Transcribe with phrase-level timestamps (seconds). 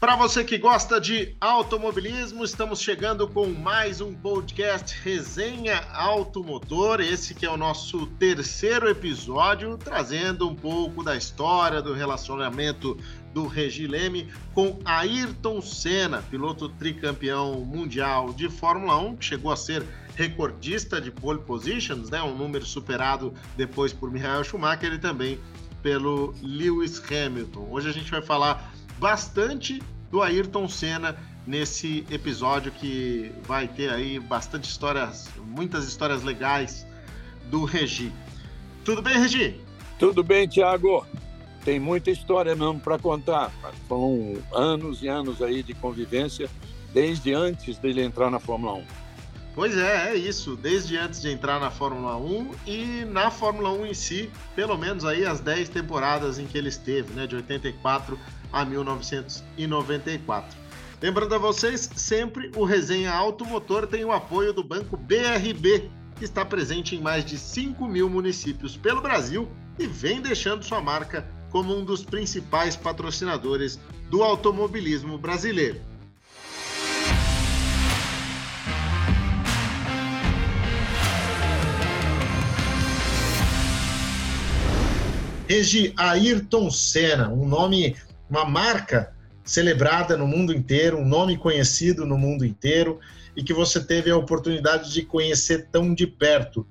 [0.00, 7.00] Para você que gosta de automobilismo, estamos chegando com mais um podcast Resenha Automotor.
[7.00, 12.96] Esse que é o nosso terceiro episódio, trazendo um pouco da história do relacionamento
[13.34, 19.56] do Regi Leme com Ayrton Senna, piloto tricampeão mundial de Fórmula 1, que chegou a
[19.56, 19.84] ser
[20.14, 22.22] recordista de pole positions, né?
[22.22, 25.40] Um número superado depois por Michael Schumacher e também
[25.82, 27.66] pelo Lewis Hamilton.
[27.68, 31.16] Hoje a gente vai falar bastante do Ayrton Senna
[31.46, 36.86] nesse episódio que vai ter aí bastante histórias, muitas histórias legais
[37.50, 38.12] do Regi.
[38.84, 39.60] Tudo bem, Regi?
[39.98, 41.06] Tudo bem, Thiago.
[41.64, 43.50] Tem muita história mesmo para contar.
[43.88, 46.48] São anos e anos aí de convivência
[46.92, 48.84] desde antes dele entrar na Fórmula 1.
[49.54, 50.54] Pois é, é isso.
[50.54, 55.04] Desde antes de entrar na Fórmula 1 e na Fórmula 1 em si, pelo menos
[55.04, 58.18] aí as 10 temporadas em que ele esteve, né, de 84
[58.52, 60.56] a 1994.
[61.00, 66.44] Lembrando a vocês, sempre o Resenha Automotor tem o apoio do Banco BRB, que está
[66.44, 71.76] presente em mais de 5 mil municípios pelo Brasil e vem deixando sua marca como
[71.76, 73.78] um dos principais patrocinadores
[74.10, 75.80] do automobilismo brasileiro.
[85.48, 87.96] Regi Ayrton Senna, um nome,
[88.30, 89.12] uma marca
[89.44, 93.00] celebrada no mundo inteiro, um nome conhecido no mundo inteiro
[93.34, 96.66] e que você teve a oportunidade de conhecer tão de perto.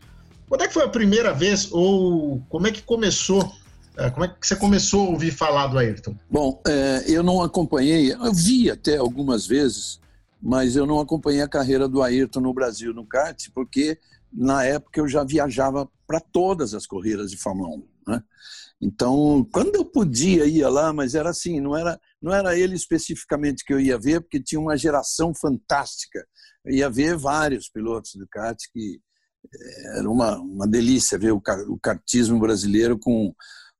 [0.47, 3.51] Quando é que foi a primeira vez ou como é que começou?
[3.97, 6.15] É, como é que você começou a ouvir falar do Ayrton?
[6.29, 9.99] Bom, é, eu não acompanhei, eu vi até algumas vezes,
[10.41, 13.97] mas eu não acompanhei a carreira do Ayrton no Brasil no kart, porque
[14.31, 17.83] na época eu já viajava para todas as corridas de Fórmula 1.
[18.07, 18.21] Né?
[18.81, 23.63] Então, quando eu podia, ia lá, mas era assim, não era, não era ele especificamente
[23.65, 26.25] que eu ia ver, porque tinha uma geração fantástica.
[26.63, 28.99] Eu ia ver vários pilotos do kart que
[29.53, 33.33] eh, era uma, uma delícia ver o, o kartismo brasileiro com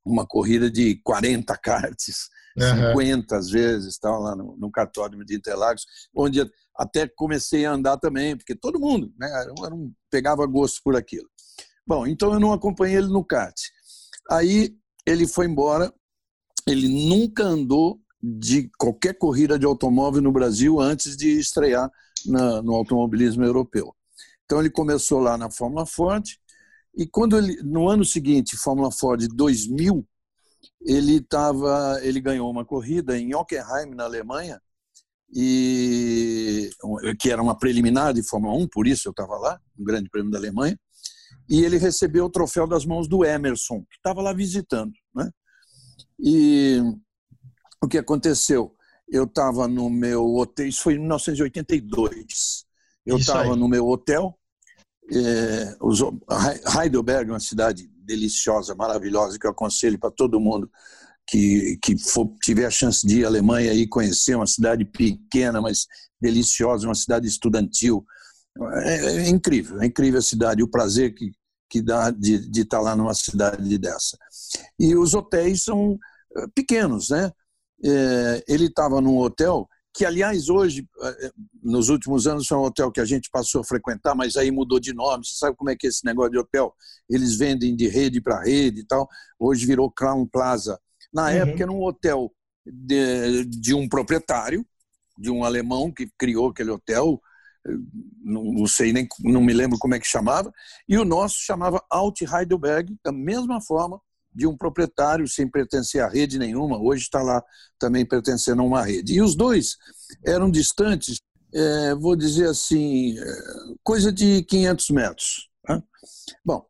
[0.04, 2.92] uma corrida de 40 karts, uhum.
[2.94, 5.86] 50 às vezes, tal, lá no, no cartódromo de Interlagos,
[6.16, 9.30] onde até comecei a andar também, porque todo mundo né,
[9.64, 11.30] era um, pegava gosto por aquilo.
[11.86, 13.56] Bom, então eu não acompanhei ele no kart.
[14.30, 15.94] Aí ele foi embora,
[16.68, 21.90] ele nunca andou de qualquer corrida de automóvel no Brasil antes de estrear
[22.26, 23.96] na, no automobilismo europeu.
[24.44, 26.26] Então ele começou lá na Fórmula Ford
[26.96, 30.06] e quando ele no ano seguinte, Fórmula Ford 2000,
[30.82, 34.60] ele tava, ele ganhou uma corrida em Hockenheim na Alemanha
[35.34, 36.70] e
[37.20, 40.32] que era uma preliminar de Fórmula 1, por isso eu estava lá, um grande prêmio
[40.32, 40.78] da Alemanha
[41.50, 44.92] e ele recebeu o troféu das mãos do Emerson, que estava lá visitando.
[45.16, 45.30] Né?
[46.20, 46.82] E
[47.82, 48.76] o que aconteceu?
[49.08, 52.66] Eu estava no meu hotel, isso foi em 1982.
[53.06, 54.38] Eu estava no meu hotel,
[55.10, 55.78] é,
[56.82, 60.70] Heidelberg, uma cidade deliciosa, maravilhosa, que eu aconselho para todo mundo
[61.28, 65.62] que, que for, tiver a chance de ir à Alemanha e conhecer uma cidade pequena,
[65.62, 65.86] mas
[66.20, 68.06] deliciosa, uma cidade estudantil,
[68.84, 71.32] é, é, incrível, é incrível a cidade, o prazer que,
[71.70, 74.18] que dá de, de estar lá numa cidade dessa.
[74.80, 75.98] E os hotéis são
[76.36, 77.32] eh, pequenos, né?
[77.84, 82.92] É, ele estava num hotel que, aliás, hoje, eh, nos últimos anos, foi um hotel
[82.92, 85.26] que a gente passou a frequentar, mas aí mudou de nome.
[85.26, 86.74] Você sabe como é que é esse negócio de hotel?
[87.10, 89.08] Eles vendem de rede para rede e tal.
[89.40, 90.80] Hoje virou Crown Plaza.
[91.12, 91.30] Na uhum.
[91.30, 92.32] época era um hotel
[92.66, 94.66] de, de um proprietário,
[95.18, 97.20] de um alemão que criou aquele hotel,
[98.24, 100.52] não, sei nem, não me lembro como é que chamava,
[100.88, 104.00] e o nosso chamava Alt Heidelberg, da mesma forma,
[104.34, 107.44] de um proprietário sem pertencer a rede nenhuma, hoje está lá
[107.80, 109.14] também pertencendo a uma rede.
[109.14, 109.78] E os dois
[110.24, 111.20] eram distantes,
[111.54, 113.24] é, vou dizer assim, é,
[113.84, 115.50] coisa de 500 metros.
[115.68, 115.82] Né?
[116.46, 116.64] Bom,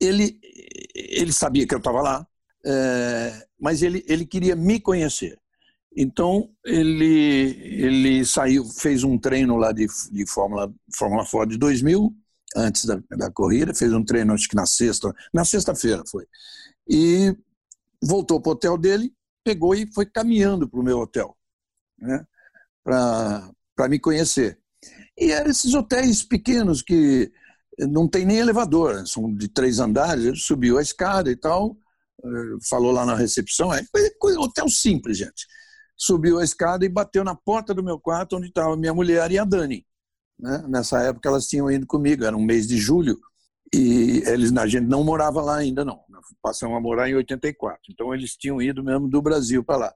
[0.00, 0.38] ele,
[0.94, 2.26] ele sabia que eu estava lá,
[2.64, 5.39] é, mas ele, ele queria me conhecer.
[5.96, 12.14] Então ele ele saiu, fez um treino lá de, de Fórmula Fórmula Ford 2000
[12.56, 16.26] antes da, da corrida, fez um treino acho que na sexta, na sexta-feira foi.
[16.88, 17.36] E
[18.02, 19.12] voltou para o hotel dele,
[19.44, 21.36] pegou e foi caminhando para o meu hotel,
[21.98, 22.26] né?
[22.84, 24.58] Para me conhecer.
[25.18, 27.30] E eram esses hotéis pequenos que
[27.78, 30.24] não tem nem elevador, são de três andares.
[30.24, 31.76] Ele subiu a escada e tal,
[32.24, 33.72] eh, falou lá na recepção.
[33.72, 33.82] É
[34.38, 35.46] hotel simples, gente
[36.00, 39.38] subiu a escada e bateu na porta do meu quarto, onde estava minha mulher e
[39.38, 39.86] a Dani.
[40.38, 40.64] Né?
[40.66, 43.18] Nessa época elas tinham ido comigo, era um mês de julho,
[43.72, 46.00] e eles, a gente não morava lá ainda, não.
[46.42, 47.80] Passamos a morar em 84.
[47.90, 49.94] Então eles tinham ido mesmo do Brasil para lá.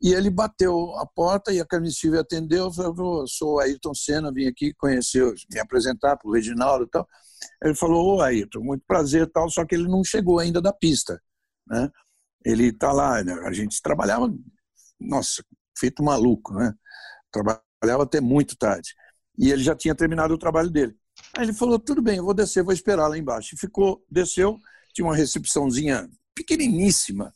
[0.00, 2.72] E ele bateu a porta e a Carmen Silva atendeu.
[2.72, 7.06] Falou: sou Ayrton Senna, vim aqui conhecer, me apresentar para o Reginaldo e tal.
[7.62, 11.20] Ele falou: Ô Ayrton, muito prazer tal, só que ele não chegou ainda da pista.
[11.66, 11.90] Né?
[12.44, 13.34] Ele está lá, né?
[13.44, 14.32] a gente trabalhava,
[15.00, 15.44] nossa,
[15.78, 16.74] feito maluco, né?
[17.32, 18.94] Trabalhava até muito tarde.
[19.38, 20.96] E ele já tinha terminado o trabalho dele.
[21.36, 23.54] Aí ele falou: tudo bem, eu vou descer, vou esperar lá embaixo.
[23.54, 24.58] E ficou, desceu,
[24.94, 27.34] tinha uma recepçãozinha pequeniníssima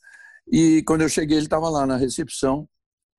[0.51, 2.69] e quando eu cheguei, ele estava lá na recepção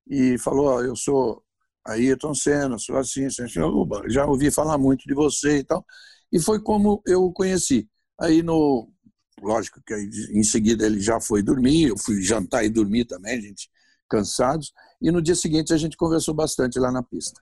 [0.08, 1.42] e falou: oh, Eu sou
[1.86, 3.60] Ayrton Senna, sou assim, assim, assim.
[4.08, 5.84] já ouvi falar muito de você e tal.
[6.32, 7.88] E foi como eu o conheci.
[8.20, 8.88] Aí, no,
[9.42, 9.94] lógico que
[10.32, 13.68] em seguida ele já foi dormir, eu fui jantar e dormir também, gente,
[14.14, 14.72] cansados.
[15.02, 17.40] E no dia seguinte a gente conversou bastante lá na pista.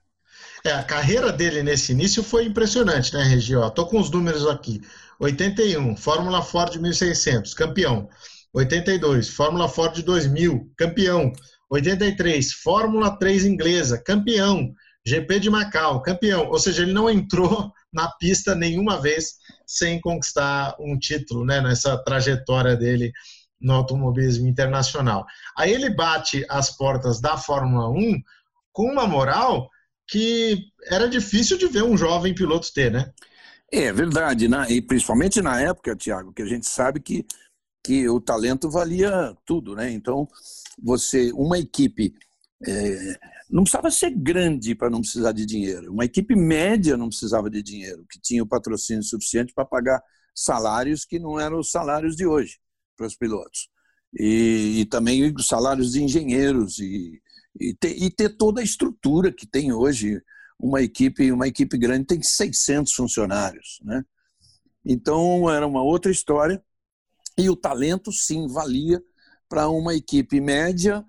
[0.65, 3.55] É, a carreira dele nesse início foi impressionante, né, Regi?
[3.55, 4.81] Estou com os números aqui.
[5.21, 8.09] 81, Fórmula Ford 1600, campeão.
[8.55, 11.33] 82, Fórmula Ford 2000, campeão.
[11.71, 14.73] 83, Fórmula 3 inglesa, campeão.
[15.05, 16.49] GP de Macau, campeão.
[16.49, 19.35] Ou seja, ele não entrou na pista nenhuma vez
[19.67, 23.13] sem conquistar um título né, nessa trajetória dele
[23.63, 25.25] no automobilismo internacional.
[25.57, 28.21] Aí ele bate as portas da Fórmula 1
[28.73, 29.71] com uma moral
[30.09, 33.13] que era difícil de ver um jovem piloto ter, né?
[33.71, 34.67] É verdade, né?
[34.69, 37.25] e principalmente na época, Tiago, que a gente sabe que
[37.85, 39.91] que o talento valia tudo, né?
[39.91, 40.29] Então,
[40.81, 42.15] você, uma equipe
[42.65, 43.19] é,
[43.51, 45.93] não precisava ser grande para não precisar de dinheiro.
[45.93, 50.01] Uma equipe média não precisava de dinheiro, que tinha o patrocínio suficiente para pagar
[50.33, 52.62] salários que não eram os salários de hoje
[52.97, 53.69] para os pilotos.
[54.19, 57.21] E, e também os salários de engenheiros e,
[57.59, 60.21] e, ter, e ter toda a estrutura que tem hoje.
[60.59, 64.05] Uma equipe, uma equipe grande tem 600 funcionários, né?
[64.85, 66.63] Então era uma outra história
[67.37, 69.03] e o talento, sim, valia
[69.49, 71.05] para uma equipe média,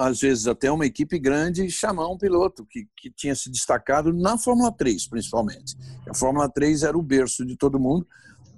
[0.00, 4.38] às vezes até uma equipe grande, chamar um piloto que, que tinha se destacado na
[4.38, 5.76] Fórmula 3, principalmente.
[6.08, 8.06] A Fórmula 3 era o berço de todo mundo.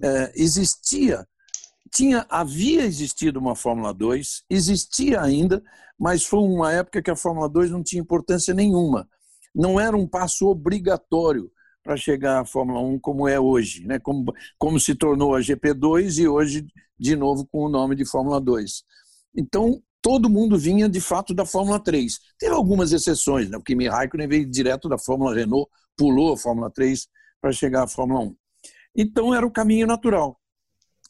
[0.00, 1.26] É, existia,
[1.90, 5.62] tinha, havia existido uma Fórmula 2, existia ainda,
[5.98, 9.08] mas foi uma época que a Fórmula 2 não tinha importância nenhuma.
[9.54, 11.50] Não era um passo obrigatório
[11.82, 13.98] para chegar à Fórmula 1 como é hoje, né?
[13.98, 16.66] como, como se tornou a GP2 e hoje,
[16.98, 18.84] de novo, com o nome de Fórmula 2.
[19.36, 22.18] Então, todo mundo vinha, de fato, da Fórmula 3.
[22.38, 23.56] Teve algumas exceções, né?
[23.56, 27.06] o Kimi Raikkonen veio direto da Fórmula Renault, pulou a Fórmula 3
[27.40, 28.36] para chegar à Fórmula 1.
[28.96, 30.39] Então, era o caminho natural.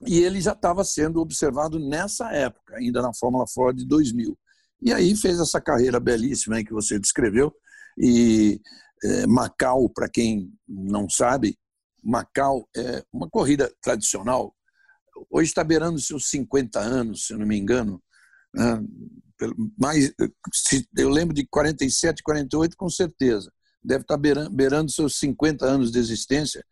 [0.06, 4.36] E ele já estava sendo observado nessa época, ainda na Fórmula Ford de 2000.
[4.82, 7.54] E aí fez essa carreira belíssima que você descreveu,
[7.98, 8.60] e
[9.04, 11.58] é, Macau, para quem não sabe,
[12.02, 14.54] Macau é uma corrida tradicional.
[15.30, 18.02] Hoje está beirando seus 50 anos, se não me engano.
[18.54, 18.82] Né?
[19.78, 20.12] Mais,
[20.96, 23.52] eu lembro de 47, 48, com certeza.
[23.82, 26.64] Deve estar tá beirando, beirando seus 50 anos de existência.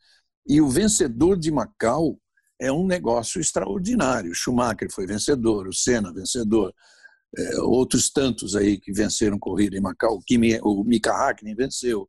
[0.46, 2.18] E o vencedor de Macau
[2.60, 4.34] é um negócio extraordinário.
[4.34, 6.74] Schumacher foi vencedor, o Senna vencedor,
[7.36, 10.18] é, outros tantos aí que venceram corrida em Macau,
[10.62, 12.08] o, Mika Hakkinen venceu,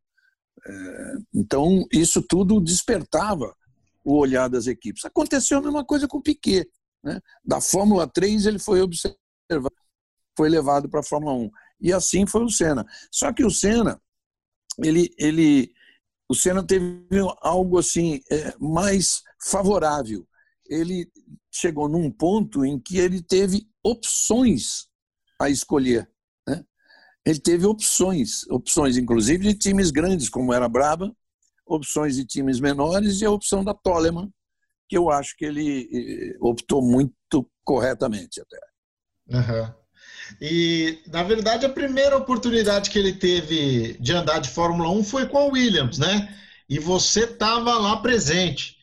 [0.65, 3.55] é, então, isso tudo despertava
[4.03, 5.05] o olhar das equipes.
[5.05, 6.69] Aconteceu a mesma coisa com o Piquet.
[7.03, 7.19] Né?
[7.43, 9.17] Da Fórmula 3, ele foi observado,
[10.37, 11.51] foi levado para a Fórmula 1.
[11.81, 12.85] E assim foi o Senna.
[13.11, 14.01] Só que o Senna,
[14.79, 15.71] ele, ele,
[16.27, 17.05] o Senna teve
[17.41, 20.27] algo assim é, mais favorável.
[20.69, 21.11] Ele
[21.51, 24.87] chegou num ponto em que ele teve opções
[25.41, 26.07] a escolher
[27.29, 31.13] ele teve opções, opções inclusive de times grandes, como era Braba,
[31.65, 34.29] opções de times menores e a opção da Toleman,
[34.87, 38.59] que eu acho que ele eh, optou muito corretamente até.
[39.29, 39.73] Uhum.
[40.41, 45.27] E, na verdade, a primeira oportunidade que ele teve de andar de Fórmula 1 foi
[45.27, 46.35] com a Williams, né?
[46.67, 48.78] E você estava lá presente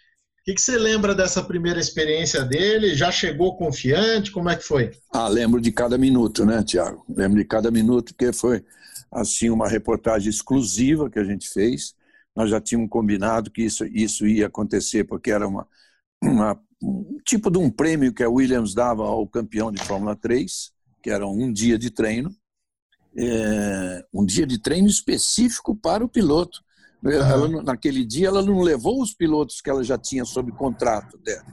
[0.47, 2.95] que, que você lembra dessa primeira experiência dele?
[2.95, 4.31] Já chegou confiante?
[4.31, 4.93] Como é que foi?
[5.13, 7.05] Ah, lembro de cada minuto, né, Tiago?
[7.09, 8.65] Lembro de cada minuto, porque foi
[9.11, 11.97] assim uma reportagem exclusiva que a gente fez.
[12.35, 15.67] Nós já tínhamos combinado que isso, isso ia acontecer, porque era uma,
[16.23, 20.71] uma um tipo de um prêmio que a Williams dava ao campeão de Fórmula 3,
[21.03, 22.31] que era um dia de treino.
[23.19, 26.63] É, um dia de treino específico para o piloto.
[27.05, 31.47] Ela, naquele dia ela não levou os pilotos que ela já tinha sob contrato dela.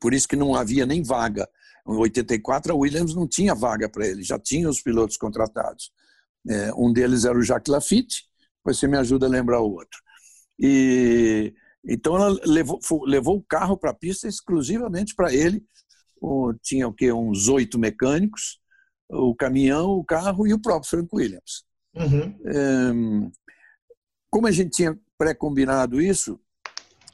[0.00, 1.48] Por isso que não havia nem vaga.
[1.86, 5.90] Em 84 a Williams não tinha vaga para ele, já tinha os pilotos contratados.
[6.48, 8.24] É, um deles era o Jacques Lafitte,
[8.58, 10.00] depois você me ajuda a lembrar o outro.
[10.58, 11.54] E
[11.88, 15.64] então ela levou, levou o carro para a pista exclusivamente para ele.
[16.20, 18.58] O, tinha o que uns oito mecânicos,
[19.08, 21.64] o caminhão, o carro e o próprio Frank Williams.
[21.94, 22.36] Uhum.
[22.44, 23.30] É,
[24.30, 26.38] como a gente tinha pré-combinado isso,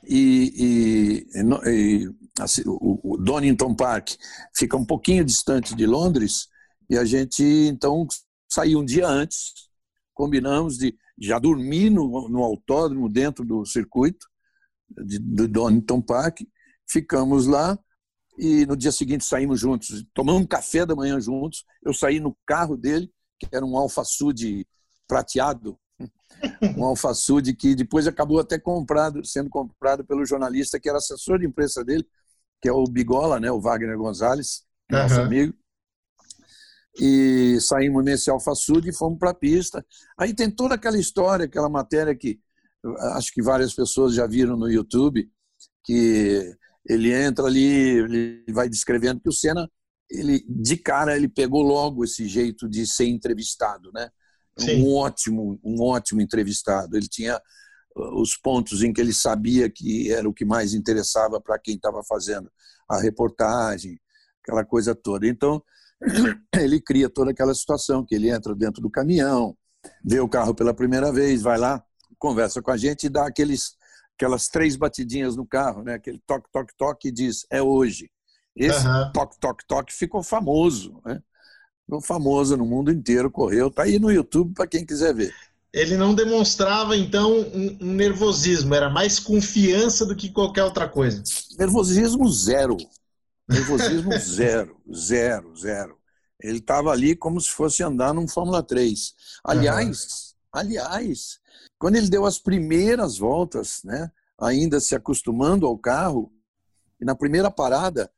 [0.05, 2.09] e, e, e
[2.41, 4.11] assim, o, o Donington Park
[4.55, 6.49] fica um pouquinho distante de Londres,
[6.91, 8.07] e a gente então
[8.51, 9.53] saiu um dia antes,
[10.13, 14.27] combinamos de já dormir no, no autódromo dentro do circuito
[14.91, 16.41] de, do Donington Park,
[16.89, 17.79] ficamos lá
[18.39, 21.65] e no dia seguinte saímos juntos, tomamos um café da manhã juntos.
[21.83, 24.67] Eu saí no carro dele, que era um Alfa Sud
[25.07, 25.79] prateado,
[26.77, 31.39] um Alfa Sud que depois acabou até comprado, sendo comprado pelo jornalista que era assessor
[31.39, 32.07] de imprensa dele,
[32.61, 35.23] que é o Bigola, né, o Wagner Gonzalez, nosso uhum.
[35.23, 35.55] amigo.
[36.99, 39.85] E saímos nesse Alfa Sud e fomos para a pista.
[40.19, 42.39] Aí tem toda aquela história, aquela matéria que
[43.15, 45.31] acho que várias pessoas já viram no YouTube,
[45.85, 46.55] que
[46.89, 49.71] ele entra ali, ele vai descrevendo que o Senna,
[50.11, 54.11] ele de cara ele pegou logo esse jeito de ser entrevistado, né?
[54.59, 54.83] Sim.
[54.83, 56.97] Um ótimo, um ótimo entrevistado.
[56.97, 57.41] Ele tinha
[57.97, 61.77] uh, os pontos em que ele sabia que era o que mais interessava para quem
[61.77, 62.51] estava fazendo
[62.89, 63.99] a reportagem,
[64.43, 65.27] aquela coisa toda.
[65.27, 65.63] Então,
[66.55, 69.57] ele cria toda aquela situação que ele entra dentro do caminhão,
[70.05, 71.83] vê o carro pela primeira vez, vai lá,
[72.19, 73.77] conversa com a gente e dá aqueles
[74.15, 75.95] aquelas três batidinhas no carro, né?
[75.95, 78.11] Aquele toque, toque, toque e diz, é hoje.
[78.55, 79.11] Esse uhum.
[79.13, 81.21] toque, toque, toque ficou famoso, né?
[82.03, 85.35] Famoso no mundo inteiro, correu, tá aí no YouTube para quem quiser ver.
[85.73, 91.23] Ele não demonstrava, então, um, um nervosismo, era mais confiança do que qualquer outra coisa.
[91.59, 92.77] Nervosismo zero.
[93.49, 95.97] Nervosismo zero, zero, zero.
[96.43, 99.15] Ele estava ali como se fosse andar num Fórmula 3.
[99.45, 100.61] Aliás, uhum.
[100.61, 101.39] aliás,
[101.79, 106.33] quando ele deu as primeiras voltas, né, ainda se acostumando ao carro,
[107.01, 108.11] e na primeira parada,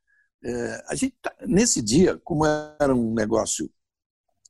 [0.45, 3.67] é, a gente tá, nesse dia, como era um negócio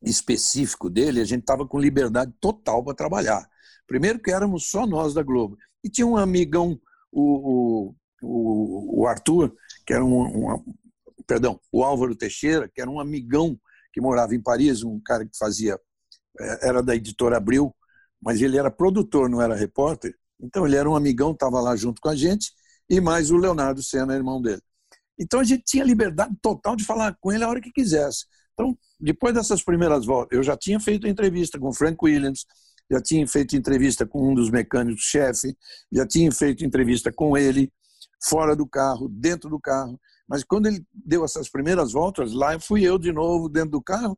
[0.04, 3.48] específico dele, a gente estava com liberdade total para trabalhar.
[3.88, 5.58] Primeiro que éramos só nós da Globo.
[5.82, 6.78] E tinha um amigão,
[7.10, 10.76] o, o, o Arthur, que era um, um,
[11.26, 13.58] Perdão, o Álvaro Teixeira, que era um amigão
[13.94, 15.80] que morava em Paris, um cara que fazia.
[16.38, 17.74] É, era da editora Abril,
[18.22, 20.14] mas ele era produtor, não era repórter.
[20.42, 22.52] Então ele era um amigão, estava lá junto com a gente,
[22.90, 24.62] e mais o Leonardo Senna, irmão dele.
[25.20, 28.26] Então a gente tinha liberdade total de falar com ele a hora que quisesse.
[28.54, 32.46] Então, depois dessas primeiras voltas, eu já tinha feito entrevista com o Frank Williams,
[32.90, 35.58] já tinha feito entrevista com um dos mecânicos-chefe,
[35.92, 37.72] já tinha feito entrevista com ele,
[38.24, 40.00] fora do carro, dentro do carro.
[40.28, 44.18] Mas quando ele deu essas primeiras voltas, lá fui eu de novo dentro do carro,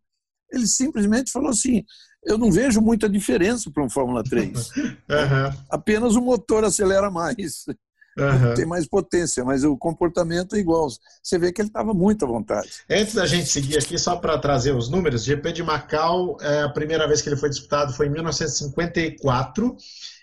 [0.52, 1.84] ele simplesmente falou assim:
[2.24, 4.70] eu não vejo muita diferença para um Fórmula 3.
[4.76, 4.94] Uhum.
[5.70, 7.66] Apenas o motor acelera mais.
[8.18, 8.54] Uhum.
[8.56, 10.88] Tem mais potência, mas o comportamento é igual.
[11.22, 12.70] Você vê que ele estava muito à vontade.
[12.90, 16.70] Antes da gente seguir aqui, só para trazer os números, GP de Macau, é, a
[16.70, 19.78] primeira vez que ele foi disputado foi em 1954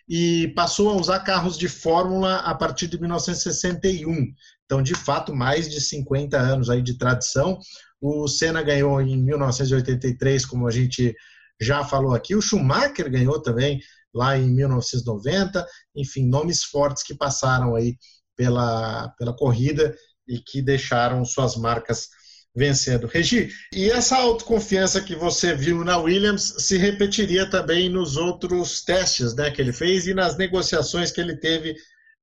[0.09, 4.35] e passou a usar carros de Fórmula a partir de 1961.
[4.65, 7.59] Então, de fato, mais de 50 anos aí de tradição.
[8.01, 11.15] O Senna ganhou em 1983, como a gente
[11.61, 12.35] já falou aqui.
[12.35, 13.81] O Schumacher ganhou também
[14.15, 15.67] lá em 1990.
[15.97, 17.97] Enfim, nomes fortes que passaram aí
[18.37, 19.95] pela, pela corrida
[20.27, 22.09] e que deixaram suas marcas
[22.55, 23.09] vencendo.
[23.09, 29.35] Regi, e essa autoconfiança que você viu na Williams se repetiria também nos outros testes
[29.35, 31.75] né, que ele fez e nas negociações que ele teve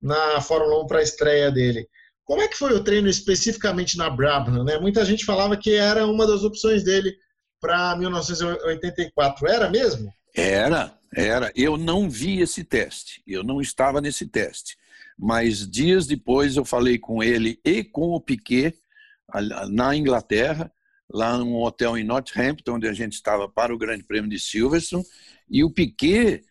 [0.02, 1.86] na Fórmula 1 para a estreia dele.
[2.24, 4.64] Como é que foi o treino especificamente na Brabham?
[4.64, 4.80] Né?
[4.80, 7.14] Muita gente falava que era uma das opções dele
[7.60, 9.48] para 1984.
[9.48, 10.12] Era mesmo?
[10.34, 11.52] Era, era.
[11.56, 13.22] Eu não vi esse teste.
[13.26, 14.78] Eu não estava nesse teste.
[15.18, 18.76] Mas dias depois eu falei com ele e com o Piquet
[19.70, 20.72] na Inglaterra,
[21.10, 25.06] lá num hotel em Northampton, onde a gente estava para o Grande Prêmio de Silverstone,
[25.50, 26.44] e o Piquet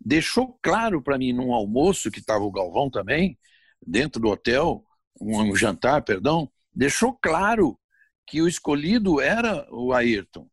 [0.00, 3.38] deixou claro para mim num almoço que estava o Galvão também
[3.84, 4.84] dentro do hotel
[5.20, 7.78] um jantar, perdão, deixou claro
[8.26, 10.48] que o escolhido era o Ayrton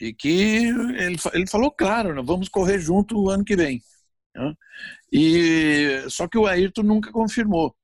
[0.00, 0.66] e que
[0.98, 3.80] ele, ele falou claro, nós vamos correr junto o ano que vem.
[4.34, 4.54] Né?
[5.12, 7.74] E só que o Ayrton nunca confirmou.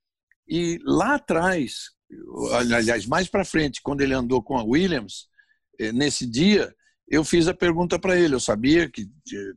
[0.47, 1.91] E lá atrás,
[2.53, 5.29] aliás, mais para frente, quando ele andou com a Williams,
[5.79, 6.75] eh, nesse dia,
[7.09, 8.35] eu fiz a pergunta para ele.
[8.35, 9.07] Eu sabia que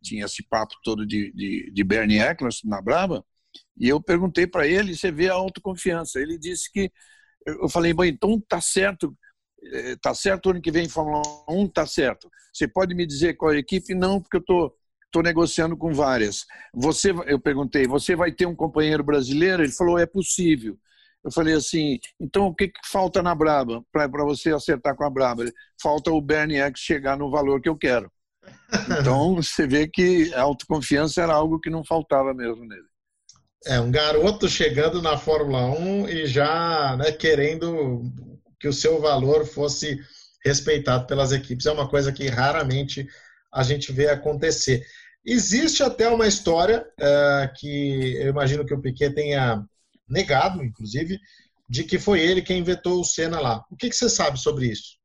[0.02, 3.26] tinha esse papo todo de, de, de Bernie Eccleston na Braba,
[3.78, 6.20] e eu perguntei para ele, você vê a autoconfiança.
[6.20, 6.92] Ele disse que
[7.46, 9.16] eu falei, bom, então tá certo,
[9.72, 12.30] eh, tá certo ano que vem Fórmula 1, tá certo.
[12.54, 13.94] Você pode me dizer qual é a equipe?
[13.94, 14.76] Não, porque eu tô
[15.16, 16.46] tô negociando com várias.
[16.74, 19.64] Você, eu perguntei, você vai ter um companheiro brasileiro?
[19.64, 20.78] Ele falou, é possível.
[21.24, 25.10] Eu falei assim, então o que, que falta na Braba para você acertar com a
[25.10, 25.46] Braba?
[25.82, 28.12] Falta o Bernie X chegar no valor que eu quero.
[29.00, 32.86] Então você vê que a autoconfiança era algo que não faltava mesmo nele.
[33.66, 38.04] É, um garoto chegando na Fórmula 1 e já né, querendo
[38.60, 40.00] que o seu valor fosse
[40.44, 41.66] respeitado pelas equipes.
[41.66, 43.08] É uma coisa que raramente
[43.54, 44.86] a gente vê acontecer.
[45.26, 49.64] Existe até uma história uh, que eu imagino que o Piquet tenha
[50.08, 51.20] negado, inclusive,
[51.68, 53.66] de que foi ele quem inventou o Senna lá.
[53.72, 54.98] O que, que você sabe sobre isso?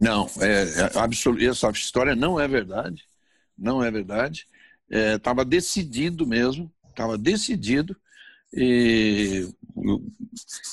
[0.00, 3.04] Não, é, é essa história não é verdade.
[3.56, 4.46] Não é verdade.
[4.90, 7.96] Estava é, decidido mesmo, estava decidido.
[8.52, 9.48] E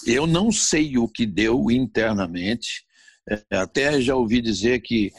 [0.06, 2.84] eu não sei o que deu internamente.
[3.30, 5.12] É, até já ouvi dizer que,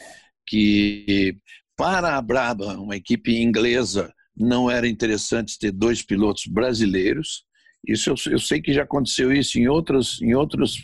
[0.45, 1.37] que
[1.75, 7.43] para a Braba, uma equipe inglesa, não era interessante ter dois pilotos brasileiros.
[7.87, 10.77] Isso eu, eu sei que já aconteceu isso em outros, em outros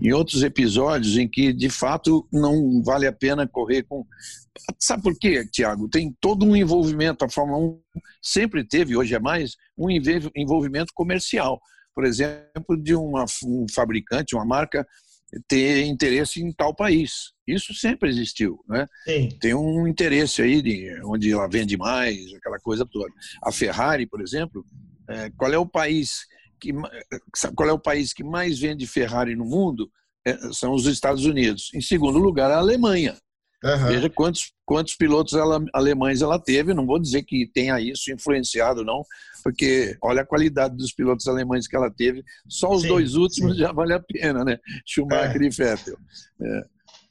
[0.00, 4.06] em outros episódios em que de fato não vale a pena correr com.
[4.78, 5.88] Sabe por quê, Tiago?
[5.88, 7.24] Tem todo um envolvimento.
[7.24, 7.80] A Fórmula 1
[8.22, 11.60] sempre teve, hoje é mais, um envolvimento comercial.
[11.98, 14.86] Por exemplo, de uma, um fabricante, uma marca
[15.48, 17.32] ter interesse em tal país.
[17.44, 18.86] Isso sempre existiu, né?
[19.04, 19.30] Sim.
[19.40, 23.12] Tem um interesse aí de onde ela vende mais, aquela coisa toda.
[23.42, 24.64] A Ferrari, por exemplo,
[25.08, 26.20] é, qual é o país
[26.60, 26.72] que
[27.56, 29.90] qual é o país que mais vende Ferrari no mundo?
[30.24, 31.68] É, são os Estados Unidos.
[31.74, 33.16] Em segundo lugar, a Alemanha.
[33.64, 33.88] Uhum.
[33.88, 36.74] Veja quantos, quantos pilotos ela, alemães ela teve.
[36.74, 39.04] Não vou dizer que tenha isso influenciado, não,
[39.42, 42.24] porque olha a qualidade dos pilotos alemães que ela teve.
[42.48, 43.60] Só os sim, dois últimos sim.
[43.60, 44.58] já vale a pena, né?
[44.86, 45.44] Schumacher é.
[45.44, 45.98] e Vettel.
[46.40, 46.64] É.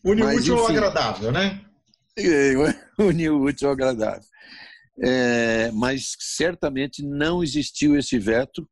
[0.04, 1.62] Unir útil ao agradável, né?
[2.18, 2.54] É,
[2.98, 4.24] unir útil ao agradável.
[5.00, 8.68] É, mas certamente não existiu esse veto.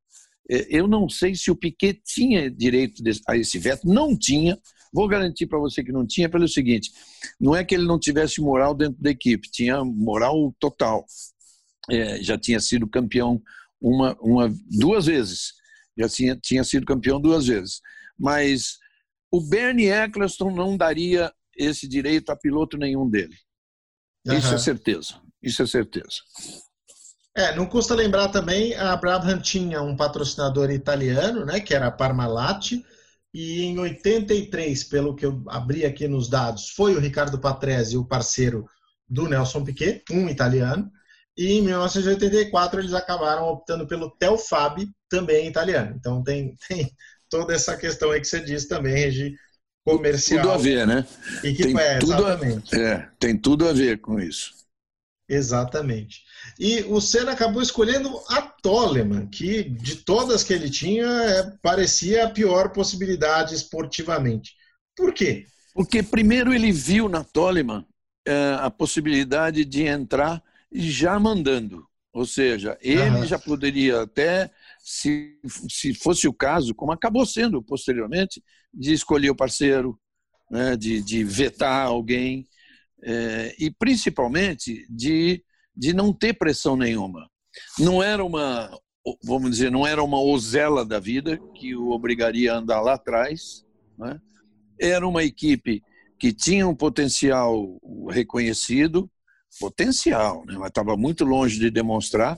[0.49, 4.57] É, eu não sei se o Piquet tinha direito a esse veto, não tinha.
[4.95, 6.89] Vou garantir para você que não tinha, pelo seguinte:
[7.37, 11.05] não é que ele não tivesse moral dentro da equipe, tinha moral total.
[11.91, 13.41] É, já tinha sido campeão
[13.81, 15.51] uma, uma, duas vezes,
[15.97, 17.81] já tinha, tinha sido campeão duas vezes.
[18.17, 18.77] Mas
[19.29, 23.35] o Bernie Eccleston não daria esse direito a piloto nenhum dele.
[24.25, 24.37] Uhum.
[24.37, 25.21] Isso é certeza.
[25.43, 26.21] Isso é certeza.
[27.35, 31.91] É, não custa lembrar também, a Brabham tinha um patrocinador italiano, né, que era a
[31.91, 32.71] Parmalat,
[33.37, 38.05] e em 83, pelo que eu abri aqui nos dados, foi o Ricardo Patrese, o
[38.05, 38.65] parceiro
[39.09, 40.89] do Nelson Piquet, um italiano,
[41.37, 45.93] e em 1984 eles acabaram optando pelo Telfab, também italiano.
[45.99, 46.89] Então tem, tem
[47.29, 49.35] toda essa questão aí que você disse também, Regi,
[49.83, 50.41] comercial.
[50.41, 51.05] Tudo a ver, né?
[51.43, 52.39] E que, tem, é, tudo a,
[52.79, 54.53] é, tem tudo a ver com isso.
[55.27, 56.21] Exatamente.
[56.59, 62.25] E o Senna acabou escolhendo a Toleman, que de todas que ele tinha, é, parecia
[62.25, 64.53] a pior possibilidade esportivamente.
[64.95, 65.45] Por quê?
[65.73, 67.85] Porque primeiro ele viu na Toleman
[68.25, 71.85] é, a possibilidade de entrar já mandando.
[72.13, 75.37] Ou seja, ele já poderia até, se,
[75.69, 78.41] se fosse o caso, como acabou sendo posteriormente,
[78.73, 79.99] de escolher o parceiro,
[80.49, 82.47] né, de, de vetar alguém
[83.03, 85.43] é, e principalmente de,
[85.75, 87.29] de não ter pressão nenhuma.
[87.79, 88.77] Não era uma,
[89.23, 93.65] vamos dizer, não era uma ozela da vida que o obrigaria a andar lá atrás.
[93.97, 94.19] Né?
[94.79, 95.83] Era uma equipe
[96.17, 97.79] que tinha um potencial
[98.09, 99.09] reconhecido,
[99.59, 100.55] potencial, né?
[100.57, 102.37] mas estava muito longe de demonstrar.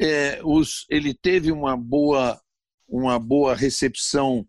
[0.00, 2.40] É, os, ele teve uma boa,
[2.88, 4.46] uma boa recepção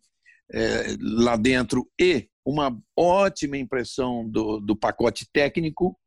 [0.53, 5.97] é, lá dentro e uma ótima impressão do, do pacote técnico,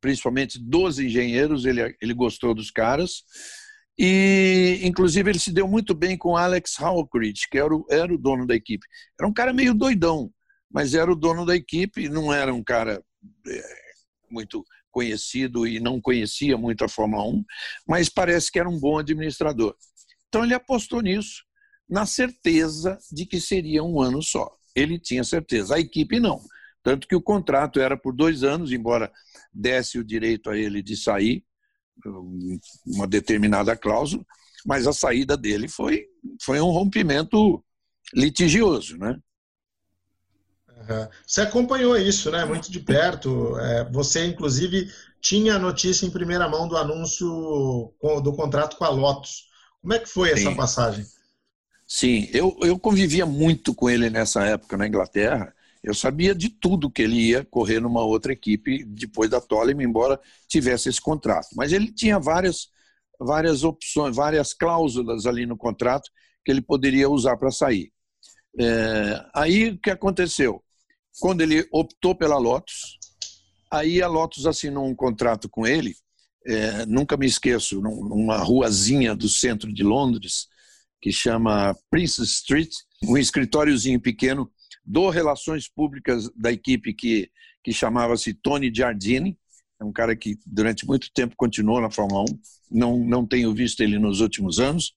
[0.00, 3.22] principalmente dos engenheiros, ele, ele gostou dos caras.
[3.96, 8.18] E, inclusive, ele se deu muito bem com Alex Hawkridge, que era o, era o
[8.18, 8.84] dono da equipe.
[9.18, 10.32] Era um cara meio doidão,
[10.68, 13.00] mas era o dono da equipe, não era um cara
[13.46, 13.62] é,
[14.28, 17.44] muito conhecido e não conhecia muito a Fórmula 1,
[17.86, 19.76] mas parece que era um bom administrador.
[20.28, 21.44] Então, ele apostou nisso,
[21.88, 26.40] na certeza de que seria um ano só ele tinha certeza, a equipe não.
[26.82, 29.10] Tanto que o contrato era por dois anos, embora
[29.52, 31.44] desse o direito a ele de sair,
[32.86, 34.24] uma determinada cláusula,
[34.66, 36.06] mas a saída dele foi,
[36.42, 37.64] foi um rompimento
[38.12, 39.18] litigioso, né?
[41.26, 42.44] Você acompanhou isso, né?
[42.44, 43.58] Muito de perto.
[43.58, 47.26] É, você, inclusive, tinha a notícia em primeira mão do anúncio
[48.22, 49.46] do contrato com a Lotus.
[49.80, 50.48] Como é que foi Sim.
[50.48, 51.06] essa passagem?
[51.94, 55.54] Sim, eu, eu convivia muito com ele nessa época na Inglaterra.
[55.80, 60.20] Eu sabia de tudo que ele ia correr numa outra equipe depois da Toleman, embora
[60.48, 61.50] tivesse esse contrato.
[61.54, 62.66] Mas ele tinha várias,
[63.16, 66.10] várias opções, várias cláusulas ali no contrato
[66.44, 67.92] que ele poderia usar para sair.
[68.58, 70.60] É, aí o que aconteceu?
[71.20, 72.98] Quando ele optou pela Lotus,
[73.70, 75.94] aí a Lotus assinou um contrato com ele,
[76.44, 80.52] é, nunca me esqueço, numa ruazinha do centro de Londres,
[81.04, 82.70] que chama Princess Street,
[83.02, 84.50] um escritóriozinho pequeno
[84.82, 87.30] do Relações Públicas da equipe que,
[87.62, 89.38] que chamava-se Tony Giardini,
[89.78, 92.24] é um cara que durante muito tempo continuou na Fórmula 1,
[92.70, 94.96] não, não tenho visto ele nos últimos anos.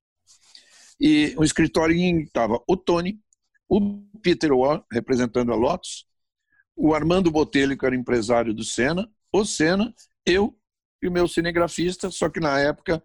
[0.98, 3.20] E um escritório estava o Tony,
[3.68, 6.06] o Peter Waugh, representando a Lotus,
[6.74, 9.94] o Armando Botelho, que era empresário do Senna, o Senna,
[10.26, 10.58] eu
[11.02, 13.04] e o meu cinegrafista, só que na época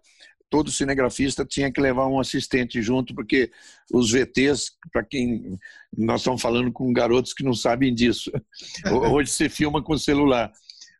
[0.53, 3.51] todo cinegrafista tinha que levar um assistente junto, porque
[3.91, 5.57] os VTs, para quem
[5.97, 8.31] nós estamos falando com garotos que não sabem disso,
[9.11, 10.53] hoje se filma com celular,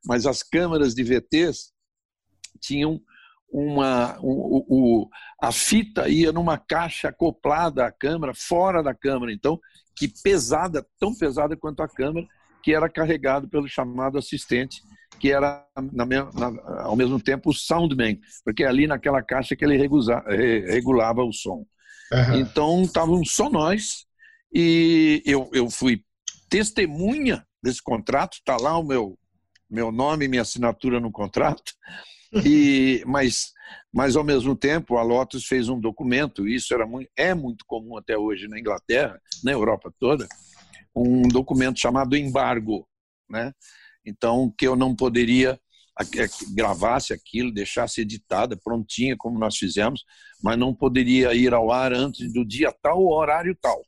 [0.08, 1.72] mas as câmeras de VTs
[2.60, 3.00] tinham
[3.48, 9.60] uma o, o, a fita ia numa caixa acoplada à câmera, fora da câmera, então
[9.96, 12.26] que pesada, tão pesada quanto a câmera,
[12.64, 14.82] que era carregado pelo chamado assistente,
[15.24, 19.64] que era na, na, ao mesmo tempo o soundman, porque é ali naquela caixa que
[19.64, 21.66] ele regulava, regulava o som.
[22.12, 22.40] Uhum.
[22.42, 24.06] Então estavam só nós
[24.54, 26.04] e eu, eu fui
[26.50, 29.18] testemunha desse contrato, está lá o meu
[29.70, 31.72] meu nome minha assinatura no contrato.
[32.46, 33.54] E, mas,
[33.94, 37.96] mas, ao mesmo tempo, a Lotus fez um documento, isso era muito, é muito comum
[37.96, 40.28] até hoje na Inglaterra, na Europa toda,
[40.94, 42.88] um documento chamado embargo.
[43.30, 43.54] Né?
[44.06, 45.60] Então, que eu não poderia
[46.56, 50.04] gravasse aquilo, deixasse editada, prontinha, como nós fizemos,
[50.42, 53.80] mas não poderia ir ao ar antes do dia tal, horário tal.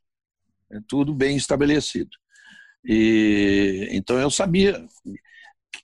[0.72, 2.12] É tudo bem estabelecido.
[2.84, 4.86] E então eu sabia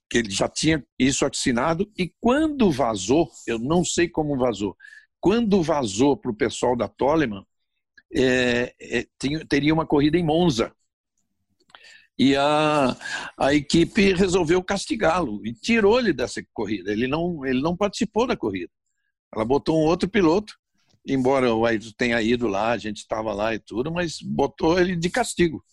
[0.10, 4.78] que ele já tinha isso assinado e quando vazou, eu não sei como vazou,
[5.20, 7.44] quando vazou para o pessoal da Toleman,
[8.14, 9.08] é, é,
[9.48, 10.74] teria uma corrida em Monza.
[12.22, 12.96] E a,
[13.36, 16.92] a equipe resolveu castigá-lo e tirou ele dessa corrida.
[16.92, 18.72] Ele não, ele não participou da corrida.
[19.34, 20.54] Ela botou um outro piloto,
[21.04, 24.96] embora o Ayrton tenha ido lá, a gente estava lá e tudo, mas botou ele
[24.96, 25.64] de castigo.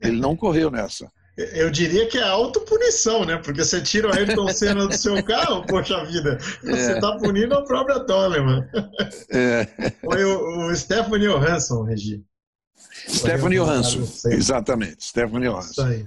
[0.00, 1.08] Ele não correu nessa.
[1.36, 3.36] Eu diria que é autopunição, né?
[3.36, 7.18] Porque você tira o Ayrton Senna do seu carro, poxa vida, você está é.
[7.20, 8.68] punindo a própria Toleman.
[9.30, 9.64] É.
[10.04, 12.24] Foi o, o Stephanie Johansson, Regi.
[13.08, 16.04] Stephanie Johansson, exatamente, Stephanie Johansson.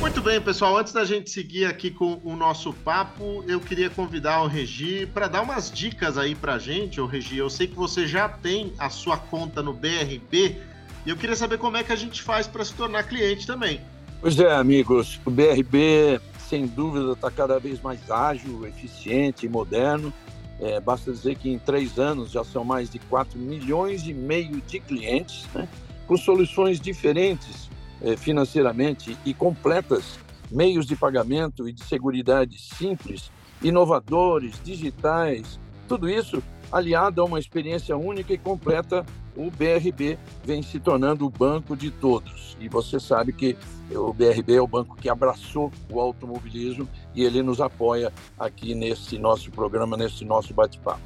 [0.00, 0.76] Muito bem, pessoal.
[0.76, 5.28] Antes da gente seguir aqui com o nosso papo, eu queria convidar o Regi para
[5.28, 7.00] dar umas dicas aí para gente.
[7.00, 10.60] O Regi, eu sei que você já tem a sua conta no BRB
[11.06, 13.80] e eu queria saber como é que a gente faz para se tornar cliente também.
[14.20, 20.12] Pois é, amigos, o BRB, sem dúvida, está cada vez mais ágil, eficiente e moderno.
[20.60, 24.60] É, basta dizer que em três anos já são mais de 4 milhões e meio
[24.60, 25.68] de clientes, né,
[26.06, 27.70] com soluções diferentes
[28.02, 30.18] é, financeiramente e completas,
[30.50, 33.30] meios de pagamento e de segurança simples,
[33.62, 39.04] inovadores, digitais, tudo isso aliado a uma experiência única e completa
[39.36, 42.56] o BRB vem se tornando o banco de todos.
[42.60, 43.56] E você sabe que
[43.90, 49.18] o BRB é o banco que abraçou o automobilismo e ele nos apoia aqui nesse
[49.18, 51.02] nosso programa, nesse nosso bate-papo.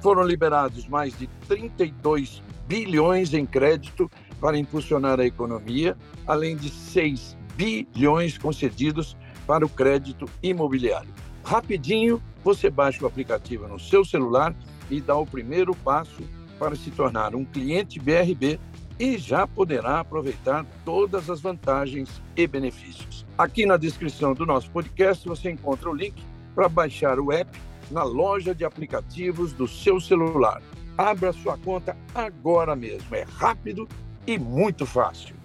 [0.00, 5.96] Foram liberados mais de 32 bilhões em crédito para impulsionar a economia,
[6.26, 11.10] além de 6 bilhões concedidos para o crédito imobiliário.
[11.44, 14.54] Rapidinho, você baixa o aplicativo no seu celular
[14.90, 16.22] e dá o primeiro passo
[16.58, 18.58] para se tornar um cliente BRB
[18.98, 23.26] e já poderá aproveitar todas as vantagens e benefícios.
[23.36, 26.14] Aqui na descrição do nosso podcast você encontra o link
[26.54, 27.50] para baixar o app
[27.90, 30.62] na loja de aplicativos do seu celular.
[30.96, 33.14] Abra sua conta agora mesmo.
[33.14, 33.86] É rápido
[34.26, 35.36] e muito fácil.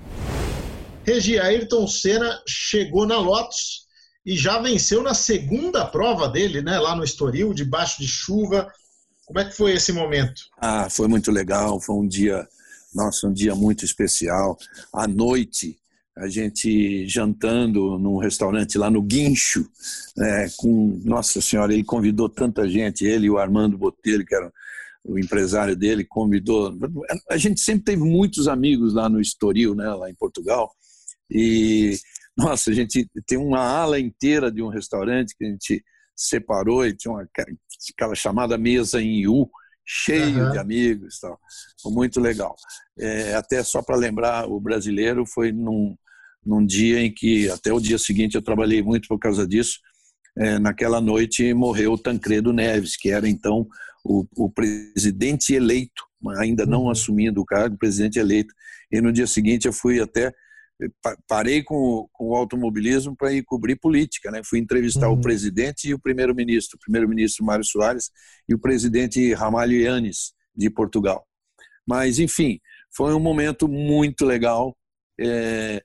[1.04, 3.88] Regi Ayrton Senna chegou na Lotus
[4.26, 8.72] e já venceu na segunda prova dele, né, lá no Estoril, debaixo de chuva,
[9.26, 10.42] como é que foi esse momento?
[10.58, 12.46] Ah, foi muito legal, foi um dia,
[12.94, 14.58] nossa, um dia muito especial.
[14.94, 15.80] À noite,
[16.18, 19.66] a gente jantando num restaurante lá no Guincho,
[20.18, 24.52] né, com, nossa senhora, ele convidou tanta gente, ele e o Armando Botelho, que era
[25.04, 26.78] o empresário dele, convidou.
[27.30, 30.72] A gente sempre teve muitos amigos lá no Estoril, né, lá em Portugal,
[31.30, 31.98] e,
[32.38, 35.84] nossa, a gente tem uma ala inteira de um restaurante que a gente
[36.16, 37.28] separou e tinha uma,
[37.94, 39.50] aquela chamada mesa em U,
[39.86, 40.52] cheio uhum.
[40.52, 41.40] de amigos tal.
[41.82, 42.56] Foi muito legal.
[43.00, 45.96] É, até só para lembrar, o brasileiro foi num,
[46.46, 49.80] num dia em que, até o dia seguinte, eu trabalhei muito por causa disso.
[50.38, 53.68] É, naquela noite morreu Tancredo Neves, que era então
[54.04, 56.04] o, o presidente eleito
[56.38, 56.90] ainda não uhum.
[56.90, 58.54] assumindo o cargo, presidente eleito.
[58.92, 60.34] E no dia seguinte eu fui até
[61.28, 64.42] parei com, com o automobilismo para ir cobrir política, né?
[64.44, 65.16] Fui entrevistar uhum.
[65.16, 68.10] o presidente e o primeiro-ministro, o primeiro-ministro Mário Soares
[68.48, 71.26] e o presidente Ramalho Yanes de Portugal.
[71.86, 72.60] Mas enfim,
[72.96, 74.76] foi um momento muito legal.
[75.20, 75.84] É,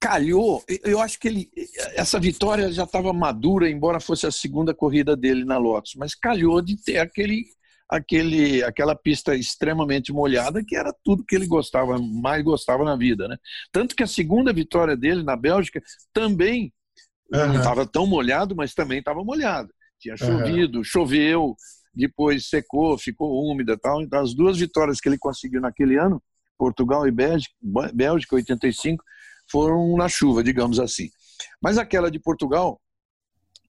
[0.00, 1.50] calhou, eu acho que ele,
[1.94, 6.60] essa vitória já estava madura, embora fosse a segunda corrida dele na Lotus, mas calhou
[6.60, 7.44] de ter aquele
[7.88, 13.28] aquele, aquela pista extremamente molhada, que era tudo que ele gostava, mais gostava na vida.
[13.28, 13.36] Né?
[13.70, 15.80] Tanto que a segunda vitória dele na Bélgica
[16.12, 16.72] também
[17.32, 17.46] uhum.
[17.46, 19.72] não estava tão molhado, mas também estava molhado.
[20.00, 20.84] Tinha chovido, uhum.
[20.84, 21.54] choveu,
[21.94, 24.02] depois secou, ficou úmida tal.
[24.02, 26.22] Então, as duas vitórias que ele conseguiu naquele ano,
[26.58, 27.54] Portugal e Bélgica,
[27.94, 29.02] Bélgica 85,
[29.50, 31.08] foram na chuva, digamos assim.
[31.62, 32.80] Mas aquela de Portugal,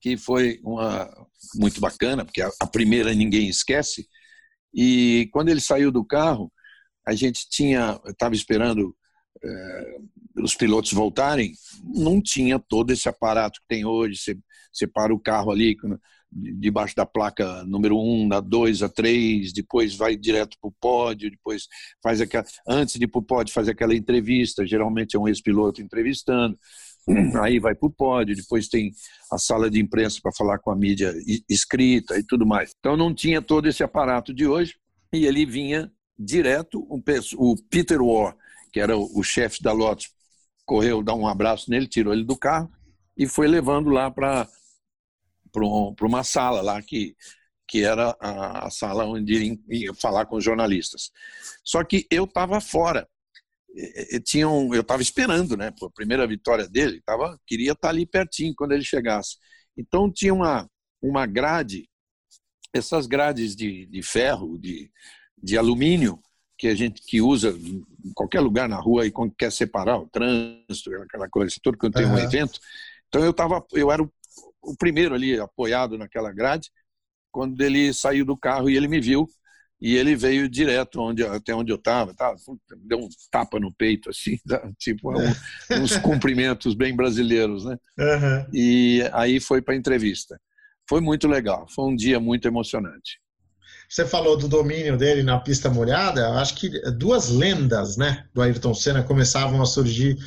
[0.01, 1.09] que foi uma
[1.55, 4.07] muito bacana, porque a, primeira ninguém esquece.
[4.73, 6.51] E quando ele saiu do carro,
[7.05, 8.95] a gente tinha, estava esperando
[9.43, 9.97] é,
[10.41, 14.17] os pilotos voltarem, não tinha todo esse aparato que tem hoje.
[14.17, 14.37] Você
[14.73, 15.75] separa o carro ali
[16.31, 20.73] debaixo da placa número 1, um, da 2, a 3, depois vai direto para o
[20.79, 21.67] pódio, depois
[22.03, 22.45] faz aquela.
[22.67, 26.57] Antes de ir para o pódio, faz aquela entrevista, geralmente é um ex-piloto entrevistando.
[27.41, 28.91] aí vai para o pódio, depois tem
[29.31, 31.13] a sala de imprensa para falar com a mídia
[31.49, 32.71] escrita e tudo mais.
[32.79, 34.75] Então não tinha todo esse aparato de hoje
[35.13, 38.35] e ele vinha direto, o Peter War,
[38.73, 40.09] que era o chefe da Lotus,
[40.65, 42.69] correu, dar um abraço nele, tirou ele do carro
[43.17, 44.47] e foi levando lá para
[45.55, 47.15] uma sala lá que,
[47.67, 51.11] que era a, sala onde ia falar com os jornalistas.
[51.63, 53.07] Só que eu estava fora
[54.23, 55.73] tinham, eu estava esperando, né?
[55.81, 59.37] A primeira vitória dele, tava, queria estar tá ali pertinho quando ele chegasse.
[59.77, 60.67] Então tinha uma,
[61.01, 61.87] uma grade,
[62.73, 64.91] essas grades de, de ferro, de,
[65.41, 66.19] de alumínio,
[66.57, 70.09] que a gente que usa em qualquer lugar na rua e quando quer separar o
[70.09, 72.13] trânsito, aquela coisa, tudo quando tem uhum.
[72.13, 72.59] um evento.
[73.07, 74.11] Então eu tava, eu era o,
[74.67, 76.69] o primeiro ali apoiado naquela grade
[77.31, 79.27] quando ele saiu do carro e ele me viu
[79.79, 82.33] e ele veio direto onde, até onde eu estava, tá?
[82.79, 84.71] deu um tapa no peito, assim, tá?
[84.77, 87.77] tipo um, uns cumprimentos bem brasileiros, né?
[87.99, 88.47] Uhum.
[88.51, 90.39] E aí foi para a entrevista.
[90.89, 93.19] Foi muito legal, foi um dia muito emocionante.
[93.89, 98.73] Você falou do domínio dele na pista molhada, acho que duas lendas né, do Ayrton
[98.73, 100.17] Senna começavam a surgir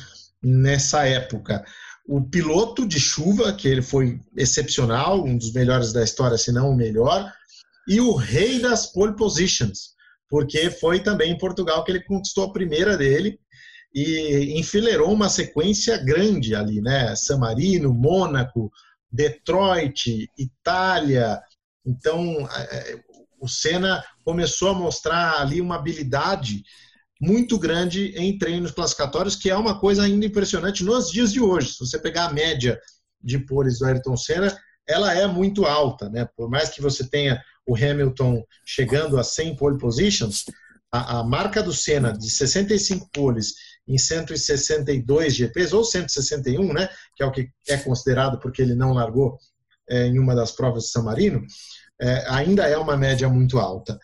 [0.41, 1.63] nessa época.
[2.07, 6.71] O piloto de chuva, que ele foi excepcional, um dos melhores da história, se não
[6.71, 7.31] o melhor,
[7.87, 9.91] e o rei das pole positions,
[10.29, 13.39] porque foi também em Portugal que ele conquistou a primeira dele
[13.93, 17.13] e enfileirou uma sequência grande ali, né?
[17.15, 18.71] San Marino, Mônaco,
[19.11, 21.41] Detroit, Itália.
[21.85, 22.99] Então, é,
[23.39, 26.63] o Senna começou a mostrar ali uma habilidade
[27.21, 31.73] muito grande em treinos classificatórios, que é uma coisa ainda impressionante nos dias de hoje.
[31.73, 32.81] Se você pegar a média
[33.23, 34.57] de poles do Ayrton Senna,
[34.89, 36.27] ela é muito alta, né?
[36.35, 40.45] Por mais que você tenha o Hamilton chegando a 100 pole positions,
[40.91, 43.53] a, a marca do Senna de 65 poles
[43.87, 48.93] em 162 GPs, ou 161, né, que é o que é considerado porque ele não
[48.93, 49.37] largou
[49.87, 51.45] é, em uma das provas de San Marino,
[51.99, 53.99] é, ainda é uma média muito alta.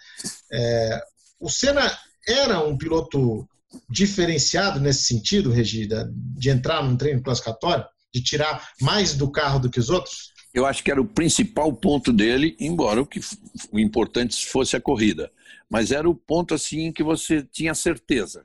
[0.51, 1.01] É,
[1.39, 1.91] o Senna
[2.27, 3.47] era um piloto
[3.89, 9.69] diferenciado nesse sentido, Regida, de entrar num treino classificatório, de tirar mais do carro do
[9.69, 10.31] que os outros?
[10.57, 13.19] eu acho que era o principal ponto dele, embora o que
[13.71, 15.31] o importante fosse a corrida.
[15.69, 18.43] Mas era o ponto assim que você tinha certeza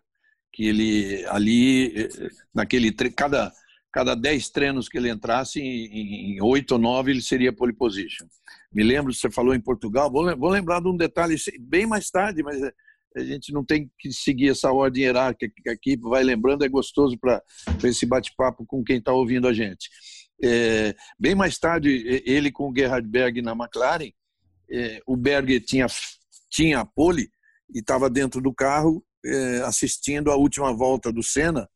[0.52, 2.08] que ele ali
[2.54, 3.50] naquele cada
[3.90, 8.26] cada dez treinos que ele entrasse em oito ou nove ele seria pole position.
[8.72, 12.62] Me lembro, você falou em Portugal, vou, lembrar de um detalhe bem mais tarde, mas
[12.62, 12.72] é,
[13.16, 17.18] a gente não tem que seguir essa ordem hierárquica que aqui vai lembrando, é gostoso
[17.18, 17.42] para
[17.84, 19.88] esse bate-papo com quem está ouvindo a gente.
[20.42, 24.10] É, bem mais tarde, ele com o Gerhard Berg na McLaren,
[24.70, 25.86] é, o Berg tinha,
[26.50, 27.30] tinha a pole
[27.74, 31.68] e estava dentro do carro é, assistindo a última volta do Senna.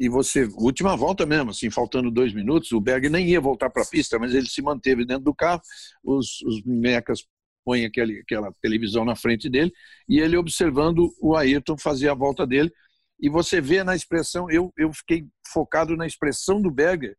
[0.00, 3.82] E você, última volta mesmo, assim, faltando dois minutos, o Berg nem ia voltar para
[3.82, 5.60] a pista, mas ele se manteve dentro do carro.
[6.04, 7.24] Os, os mecas
[7.68, 9.70] põem aquele, aquela televisão na frente dele
[10.08, 12.72] e ele observando o Ayrton fazer a volta dele.
[13.20, 17.14] E você vê na expressão, eu, eu fiquei focado na expressão do Berger,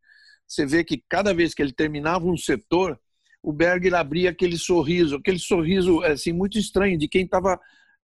[0.48, 3.00] você vê que cada vez que ele terminava um setor,
[3.44, 7.60] o Berger abria aquele sorriso, aquele sorriso assim muito estranho de quem estava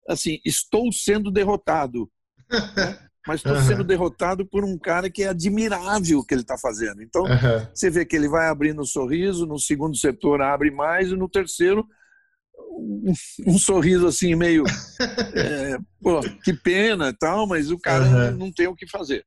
[0.08, 2.08] assim, estou sendo derrotado.
[2.48, 2.96] Né?
[3.26, 3.62] Mas estou uhum.
[3.62, 7.02] sendo derrotado por um cara que é admirável o que ele está fazendo.
[7.02, 7.66] Então, uhum.
[7.74, 11.28] você vê que ele vai abrindo o sorriso, no segundo setor abre mais, e no
[11.28, 11.84] terceiro,
[12.58, 13.12] um,
[13.46, 14.64] um sorriso assim meio,
[15.34, 18.38] é, pô, que pena tal, mas o cara uhum.
[18.38, 19.24] não tem o que fazer.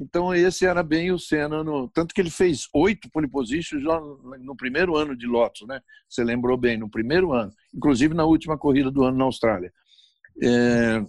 [0.00, 3.82] Então esse era bem o Senna, no, tanto que ele fez oito pole positions
[4.40, 5.80] no primeiro ano de Lotus, né?
[6.08, 9.72] Você lembrou bem, no primeiro ano, inclusive na última corrida do ano na Austrália.
[10.40, 11.04] É,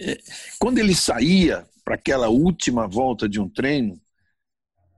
[0.00, 0.18] é,
[0.58, 4.00] quando ele saía para aquela última volta de um treino,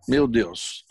[0.08, 0.86] meu Deus,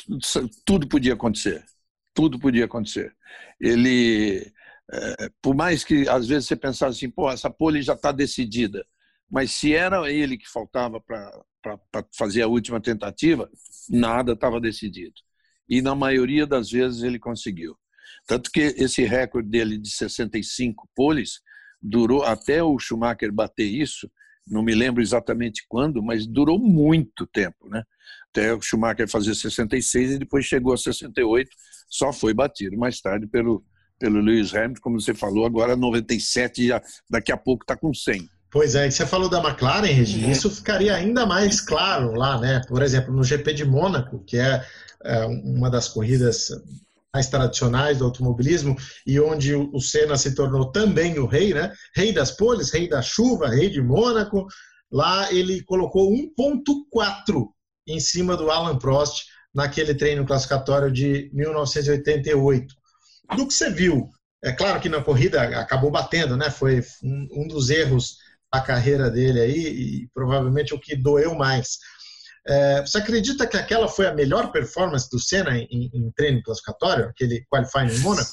[0.63, 1.65] tudo podia acontecer,
[2.13, 3.15] tudo podia acontecer.
[3.59, 4.51] Ele,
[4.91, 8.85] é, por mais que às vezes você pensasse assim, pô, essa pole já está decidida,
[9.29, 11.79] mas se era ele que faltava para
[12.17, 13.49] fazer a última tentativa,
[13.89, 15.13] nada estava decidido.
[15.67, 17.77] E na maioria das vezes ele conseguiu.
[18.25, 21.41] Tanto que esse recorde dele de 65 poles
[21.81, 24.09] durou até o Schumacher bater isso,
[24.47, 27.83] não me lembro exatamente quando, mas durou muito tempo, né?
[28.29, 31.49] Até o Schumacher fazer 66 e depois chegou a 68,
[31.89, 33.63] só foi batido mais tarde pelo
[33.99, 38.29] pelo Lewis Hamilton, como você falou, agora 97 já daqui a pouco está com 100.
[38.51, 40.31] Pois é, você falou da McLaren, Regi, uhum.
[40.31, 42.61] isso ficaria ainda mais claro lá, né?
[42.67, 44.65] Por exemplo, no GP de Mônaco, que é,
[45.03, 46.49] é uma das corridas
[47.13, 51.71] mais tradicionais do automobilismo e onde o Senna se tornou também o rei, né?
[51.95, 54.47] Rei das poles, rei da chuva, rei de Mônaco.
[54.91, 57.47] Lá ele colocou 1.4
[57.89, 62.73] em cima do Alan Prost naquele treino classificatório de 1988.
[63.36, 64.10] Do que você viu,
[64.43, 66.49] é claro que na corrida acabou batendo, né?
[66.49, 68.17] Foi um dos erros
[68.52, 71.78] a carreira dele aí e provavelmente o que doeu mais.
[72.47, 77.06] É, você acredita que aquela foi a melhor performance do Senna em, em treino classificatório,
[77.06, 78.32] aquele qualifying em Mônaco?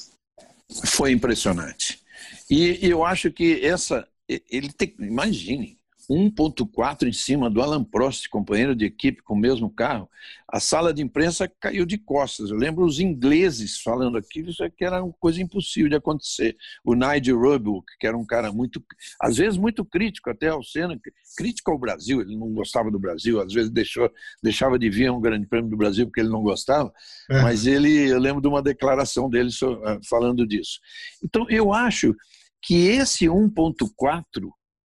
[0.85, 2.01] Foi impressionante.
[2.49, 5.77] E, e eu acho que essa, ele tem, imagine,
[6.09, 10.09] 1.4 em cima do Alan Prost, companheiro de equipe com o mesmo carro.
[10.47, 12.49] A sala de imprensa caiu de costas.
[12.49, 16.55] Eu lembro os ingleses falando aquilo, isso aqui era uma coisa impossível de acontecer.
[16.83, 18.81] O Nigel Rubble, que era um cara muito,
[19.21, 20.97] às vezes muito crítico até ao Senna,
[21.35, 24.09] crítico ao Brasil, ele não gostava do Brasil, às vezes deixou,
[24.41, 26.91] deixava de vir um grande prêmio do Brasil porque ele não gostava,
[27.29, 27.41] é.
[27.41, 29.49] mas ele, eu lembro de uma declaração dele
[29.83, 30.79] ah, falando disso.
[31.21, 32.15] Então, eu acho
[32.61, 34.23] que esse 1.4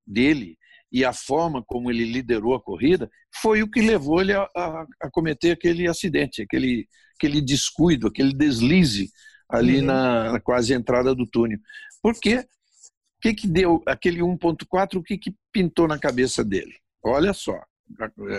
[0.06, 0.56] dele
[0.92, 4.86] e a forma como ele liderou a corrida foi o que levou ele a, a,
[5.00, 9.10] a cometer aquele acidente, aquele, aquele descuido, aquele deslize
[9.48, 9.86] ali uhum.
[9.86, 11.58] na, na, quase entrada do túnel.
[12.02, 12.38] Por quê?
[12.38, 16.74] O que, que deu aquele 1.4, o que, que pintou na cabeça dele?
[17.02, 17.58] Olha só,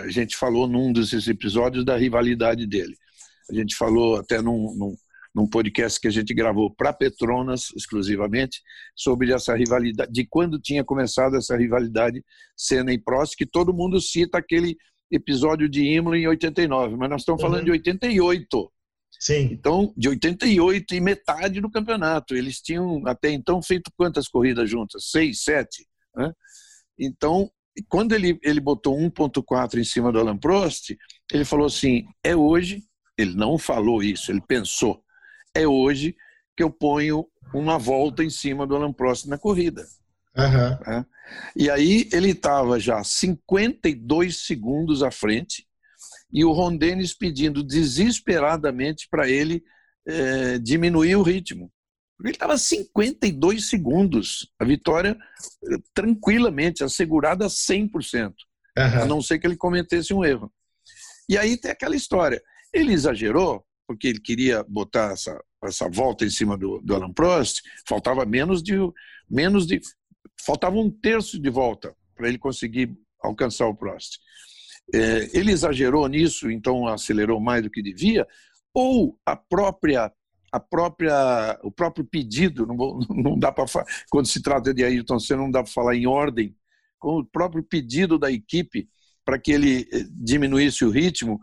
[0.02, 2.96] a gente falou num desses episódios da rivalidade dele.
[3.50, 4.96] A gente falou até num, num,
[5.34, 8.62] num podcast que a gente gravou para Petronas exclusivamente,
[8.94, 12.24] sobre essa rivalidade, de quando tinha começado essa rivalidade
[12.56, 14.76] Senna e Prost, que todo mundo cita aquele
[15.10, 17.64] episódio de Imola em 89, mas nós estamos falando uhum.
[17.64, 18.72] de 88.
[19.20, 19.48] Sim.
[19.52, 22.34] Então, de 88 e metade do campeonato.
[22.34, 25.10] Eles tinham até então feito quantas corridas juntas?
[25.10, 25.86] Seis, sete.
[26.14, 26.32] Né?
[26.98, 27.50] Então,
[27.88, 30.94] quando ele, ele botou 1.4 em cima do Alan Prost,
[31.32, 32.82] ele falou assim, é hoje,
[33.16, 35.02] ele não falou isso, ele pensou,
[35.54, 36.16] é hoje
[36.56, 39.86] que eu ponho uma volta em cima do Alan Prost na corrida.
[40.36, 41.04] Uhum.
[41.56, 45.66] E aí ele estava já 52 segundos à frente
[46.32, 49.62] e o Ron Dennis pedindo desesperadamente para ele
[50.06, 51.70] é, diminuir o ritmo.
[52.20, 55.16] Ele estava 52 segundos, a vitória
[55.70, 57.90] eh, tranquilamente, assegurada 100%,
[58.78, 59.02] uhum.
[59.02, 60.52] a não ser que ele cometesse um erro.
[61.28, 62.42] E aí tem aquela história.
[62.72, 67.62] Ele exagerou, porque ele queria botar essa, essa volta em cima do, do Alan Prost,
[67.86, 68.74] faltava menos de,
[69.28, 69.80] menos de.
[70.44, 74.18] faltava um terço de volta para ele conseguir alcançar o Prost.
[74.92, 78.26] É, ele exagerou nisso, então acelerou mais do que devia,
[78.72, 80.12] ou a própria
[80.52, 82.76] a própria o próprio pedido não,
[83.10, 83.64] não dá para
[84.08, 86.54] quando se trata de Ayrton Senna não dá para falar em ordem
[86.96, 88.88] com o próprio pedido da equipe
[89.24, 91.40] para que ele eh, diminuísse o ritmo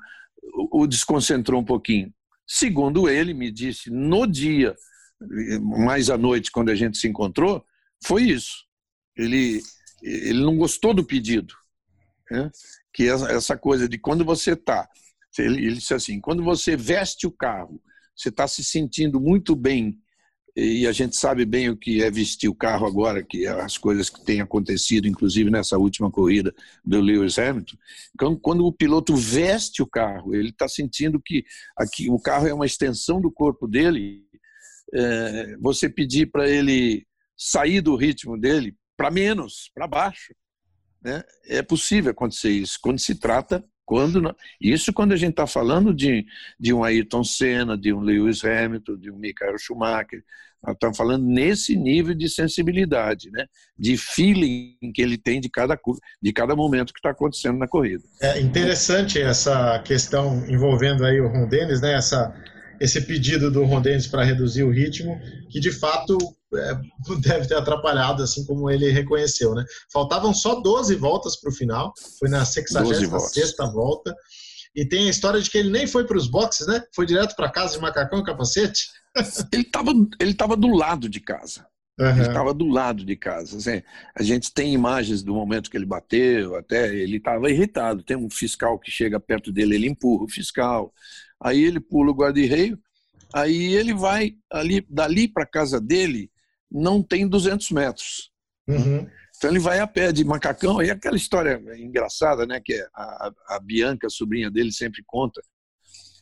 [0.72, 2.14] o desconcentrou um pouquinho
[2.54, 4.76] Segundo ele, me disse no dia,
[5.62, 7.66] mais à noite, quando a gente se encontrou,
[8.04, 8.66] foi isso.
[9.16, 9.62] Ele,
[10.04, 11.54] ele não gostou do pedido.
[12.30, 12.52] Né?
[12.94, 14.86] Que essa coisa de quando você está.
[15.40, 17.82] Ele, ele disse assim: quando você veste o carro,
[18.14, 19.98] você está se sentindo muito bem
[20.62, 23.78] e a gente sabe bem o que é vestir o carro agora, que é as
[23.78, 26.54] coisas que têm acontecido, inclusive nessa última corrida
[26.86, 27.78] do Lewis Hamilton.
[28.14, 31.44] Então, quando o piloto veste o carro, ele está sentindo que
[31.76, 34.24] aqui o carro é uma extensão do corpo dele.
[34.94, 37.08] É, você pedir para ele
[37.38, 40.36] sair do ritmo dele para menos, para baixo,
[41.02, 41.24] né?
[41.48, 46.26] é possível acontecer isso quando se trata quando isso quando a gente está falando de,
[46.60, 50.24] de um Ayrton Senna, de um Lewis Hamilton, de um Michael Schumacher,
[50.64, 53.46] Nós estamos falando nesse nível de sensibilidade, né?
[53.78, 55.80] de feeling que ele tem de cada,
[56.22, 58.04] de cada momento que está acontecendo na corrida.
[58.22, 61.94] É interessante essa questão envolvendo aí o Ron Dennis, né?
[61.96, 62.34] essa,
[62.80, 65.20] esse pedido do Ron Dennis para reduzir o ritmo,
[65.50, 66.18] que de fato
[67.22, 69.56] deve ter atrapalhado, assim como ele reconheceu.
[69.56, 69.66] Né?
[69.92, 74.16] Faltavam só 12 voltas para o final, foi na 66 volta.
[74.76, 76.82] E tem a história de que ele nem foi para os boxes, né?
[76.96, 78.88] Foi direto para casa de macacão e capacete.
[79.52, 81.66] ele estava ele tava do lado de casa.
[82.00, 82.10] Uhum.
[82.10, 83.58] Ele estava do lado de casa.
[83.58, 83.84] Assim,
[84.16, 88.02] a gente tem imagens do momento que ele bateu, até ele estava irritado.
[88.02, 90.94] Tem um fiscal que chega perto dele, ele empurra o fiscal.
[91.40, 92.80] Aí ele pula o guarda-reio.
[93.34, 96.30] Aí ele vai ali, dali para casa dele,
[96.72, 98.32] não tem 200 metros.
[98.68, 99.08] Uhum.
[99.38, 100.82] Então ele vai a pé de macacão.
[100.82, 105.42] E aquela história engraçada, né, que a, a Bianca, a sobrinha dele, sempre conta,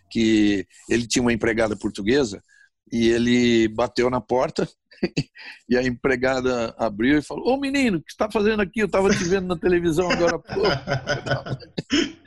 [0.09, 2.41] que ele tinha uma empregada portuguesa
[2.91, 4.67] e ele bateu na porta
[5.69, 8.79] e a empregada abriu e falou: Ô menino, o que está fazendo aqui?
[8.79, 10.69] Eu estava te vendo na televisão agora há pouco.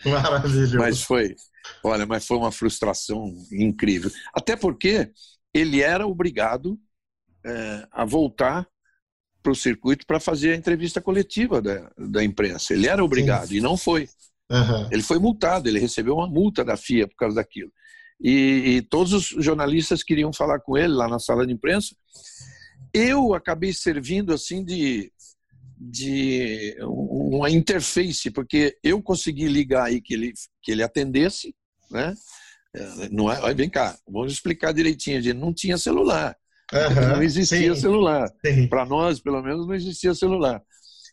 [0.09, 0.79] Maravilhoso.
[0.79, 1.35] Mas foi,
[1.83, 4.11] olha, mas foi uma frustração incrível.
[4.35, 5.11] Até porque
[5.55, 6.79] ele era obrigado
[7.45, 8.67] é, a voltar
[9.43, 12.73] para o circuito para fazer a entrevista coletiva da, da imprensa.
[12.73, 13.57] Ele era obrigado Sim.
[13.57, 14.09] e não foi.
[14.51, 14.89] Uhum.
[14.91, 17.73] Ele foi multado, ele recebeu uma multa da FIA por causa daquilo.
[18.21, 21.97] E, e, todos os jornalistas queriam falar com ele lá na sala de imprensa.
[22.95, 25.11] Eu acabei servindo assim de,
[25.77, 30.33] de uma interface, porque eu consegui ligar aí que ele,
[30.63, 31.53] que ele atendesse,
[31.91, 32.15] né?
[32.75, 35.21] É, não é, vem cá, vamos explicar direitinho.
[35.21, 36.37] Gente não tinha celular,
[36.73, 37.81] uhum, não existia sim.
[37.81, 38.31] celular.
[38.69, 40.63] Para nós, pelo menos, não existia celular.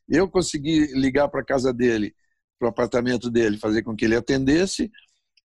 [0.07, 2.13] Eu consegui ligar para a casa dele,
[2.57, 4.91] para o apartamento dele, fazer com que ele atendesse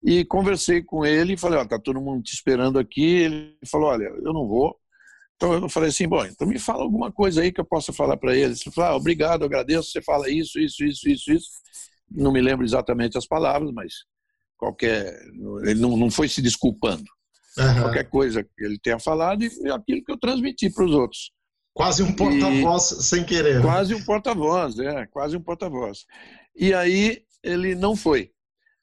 [0.03, 3.05] e conversei com ele e falei, ó, tá todo mundo te esperando aqui.
[3.05, 4.77] Ele falou, olha, eu não vou.
[5.37, 8.17] Então eu falei assim, bom, então me fala alguma coisa aí que eu possa falar
[8.17, 8.55] para ele.
[8.55, 11.49] Ele falou, ah, obrigado, agradeço, você fala isso, isso, isso, isso, isso.
[12.11, 13.93] Não me lembro exatamente as palavras, mas
[14.57, 15.19] qualquer.
[15.65, 17.05] Ele não, não foi se desculpando.
[17.59, 17.83] Uhum.
[17.83, 21.33] Qualquer coisa que ele tenha falado e aquilo que eu transmiti para os outros.
[21.73, 23.61] Quase um porta-voz sem querer.
[23.61, 26.05] Quase um porta-voz, é, quase um porta-voz.
[26.55, 28.31] E aí ele não foi.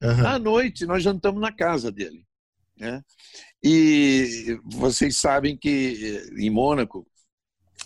[0.02, 0.28] Uhum.
[0.28, 2.26] À noite, nós jantamos na casa dele.
[2.78, 3.02] Né?
[3.64, 7.08] E vocês sabem que em Mônaco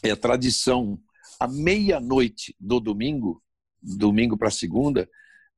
[0.01, 0.99] é tradição,
[1.39, 3.43] à meia-noite do domingo,
[3.81, 5.07] domingo para segunda,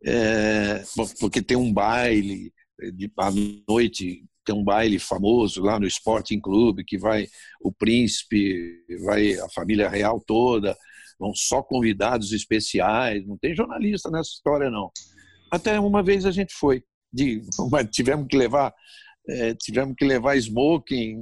[0.04, 0.84] é,
[1.20, 2.54] porque tem um baile,
[2.94, 3.30] de, à
[3.68, 7.28] noite tem um baile famoso lá no Sporting Clube, que vai
[7.62, 10.76] o príncipe, vai a família real toda,
[11.20, 14.90] vão só convidados especiais, não tem jornalista nessa história não.
[15.52, 16.82] Até uma vez a gente foi.
[17.12, 17.42] De,
[17.92, 18.74] tivemos que levar
[19.30, 21.18] é, tivemos que levar smoking,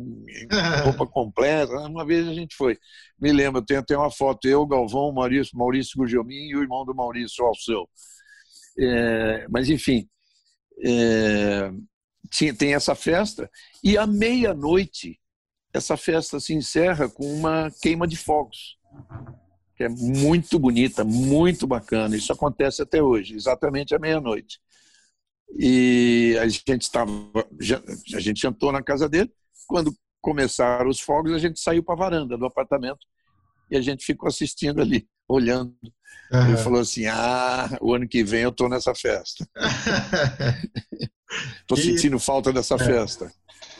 [0.84, 1.74] roupa completa.
[1.88, 2.78] Uma vez a gente foi.
[3.20, 6.94] Me lembro, tem até uma foto, eu, Galvão, Maurício, Maurício Gugelmin e o irmão do
[6.94, 7.90] Maurício, Alceu.
[8.78, 10.08] É, mas, enfim,
[10.84, 11.72] é,
[12.30, 13.50] tinha, tem essa festa.
[13.84, 15.20] E à meia-noite,
[15.74, 18.78] essa festa se encerra com uma queima de fogos
[19.76, 22.16] que é muito bonita, muito bacana.
[22.16, 24.60] Isso acontece até hoje, exatamente à meia-noite.
[25.58, 27.12] E a gente estava,
[28.16, 29.32] a gente jantou na casa dele.
[29.68, 33.06] Quando começaram os fogos, a gente saiu para a varanda do apartamento
[33.70, 35.76] e a gente ficou assistindo ali, olhando.
[36.32, 36.48] Uhum.
[36.48, 39.48] Ele falou assim: Ah, o ano que vem eu estou nessa festa.
[41.62, 42.78] Estou sentindo falta dessa é.
[42.78, 43.32] festa.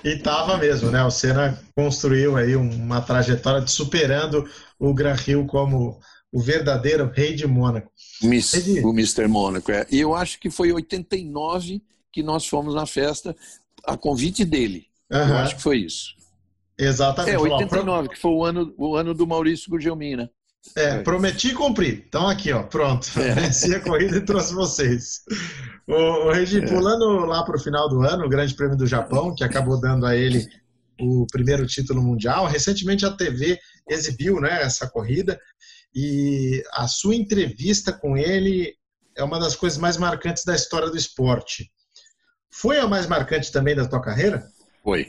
[0.04, 1.04] E estava mesmo, né?
[1.04, 6.00] O Senna construiu aí uma trajetória de superando o Gran Rio como
[6.32, 7.90] o verdadeiro rei de Mônaco.
[8.22, 9.28] Miss, o Mr.
[9.28, 9.86] Mônaco, é.
[9.90, 11.82] E eu acho que foi 89
[12.12, 13.36] que nós fomos na festa
[13.86, 14.88] a convite dele.
[15.12, 15.20] Uhum.
[15.20, 16.14] Eu acho que foi isso.
[16.78, 17.36] Exatamente.
[17.36, 20.30] É, 89, que foi o ano, o ano do Maurício Gugelmin, né?
[20.76, 22.04] É, prometi cumprir.
[22.08, 23.10] Então aqui, ó, pronto.
[23.20, 23.34] É.
[23.36, 25.22] Venci a corrida e trouxe vocês.
[25.88, 26.68] O, o Regi, é.
[26.68, 30.06] pulando lá para o final do ano, o Grande Prêmio do Japão, que acabou dando
[30.06, 30.46] a ele
[31.00, 32.46] o primeiro título mundial.
[32.46, 33.60] Recentemente a TV
[33.90, 35.40] exibiu né, essa corrida
[35.94, 38.76] e a sua entrevista com ele
[39.16, 41.72] é uma das coisas mais marcantes da história do esporte.
[42.52, 44.46] Foi a mais marcante também da tua carreira?
[44.84, 45.08] Foi.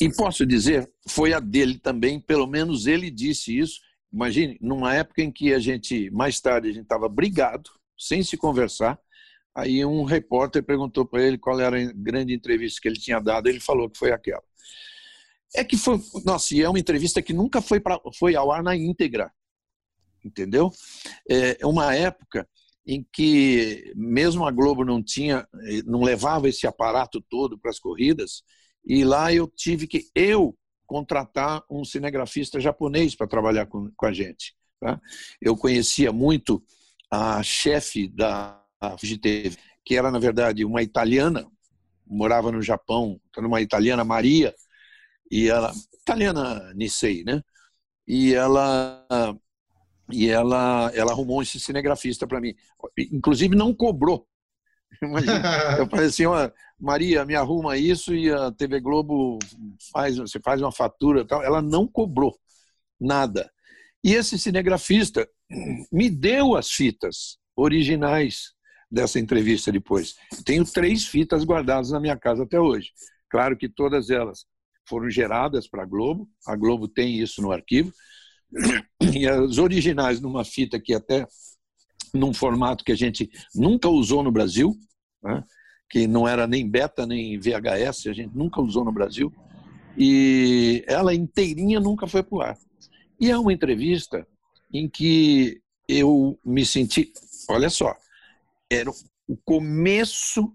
[0.00, 3.80] E posso dizer, foi a dele também, pelo menos ele disse isso
[4.12, 8.36] Imagine, numa época em que a gente, mais tarde, a gente estava brigado, sem se
[8.36, 8.98] conversar,
[9.54, 13.48] aí um repórter perguntou para ele qual era a grande entrevista que ele tinha dado,
[13.48, 14.42] ele falou que foi aquela.
[15.54, 18.62] É que foi, nossa, e é uma entrevista que nunca foi, pra, foi ao ar
[18.62, 19.30] na íntegra,
[20.24, 20.70] entendeu?
[21.28, 22.48] É uma época
[22.86, 25.46] em que mesmo a Globo não tinha,
[25.86, 28.42] não levava esse aparato todo para as corridas,
[28.84, 30.56] e lá eu tive que, eu
[30.92, 34.54] contratar um cinegrafista japonês para trabalhar com, com a gente.
[34.78, 35.00] Tá?
[35.40, 36.62] Eu conhecia muito
[37.10, 38.62] a chefe da
[38.98, 41.46] FGTV, que era, na verdade, uma italiana,
[42.06, 44.54] morava no Japão, uma italiana, Maria,
[45.30, 47.40] e ela, italiana Nisei, né?
[48.06, 49.06] E ela
[50.12, 52.54] e ela ela arrumou esse cinegrafista para mim.
[52.98, 54.28] Inclusive não cobrou.
[55.78, 56.24] Eu falei assim,
[56.78, 59.38] Maria, me arruma isso e a TV Globo
[59.92, 61.42] faz, você faz uma fatura tal.
[61.42, 62.36] Ela não cobrou
[63.00, 63.50] nada.
[64.04, 65.28] E esse cinegrafista
[65.92, 68.52] me deu as fitas originais
[68.90, 70.16] dessa entrevista depois.
[70.44, 72.90] Tenho três fitas guardadas na minha casa até hoje.
[73.30, 74.44] Claro que todas elas
[74.88, 77.92] foram geradas para a Globo, a Globo tem isso no arquivo,
[79.14, 81.26] e as originais numa fita que até
[82.12, 84.76] num formato que a gente nunca usou no Brasil,
[85.22, 85.42] né?
[85.88, 89.32] que não era nem beta nem VHS, a gente nunca usou no Brasil,
[89.96, 92.58] e ela inteirinha nunca foi para o ar.
[93.20, 94.26] E é uma entrevista
[94.72, 97.12] em que eu me senti,
[97.48, 97.94] olha só,
[98.70, 98.90] era
[99.28, 100.52] o começo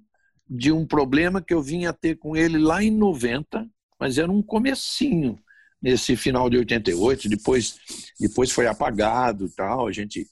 [0.49, 4.41] de um problema que eu vinha ter com ele lá em 90, mas era um
[4.41, 5.37] comecinho
[5.81, 7.79] nesse final de 88, depois
[8.19, 10.27] depois foi apagado tal, a gente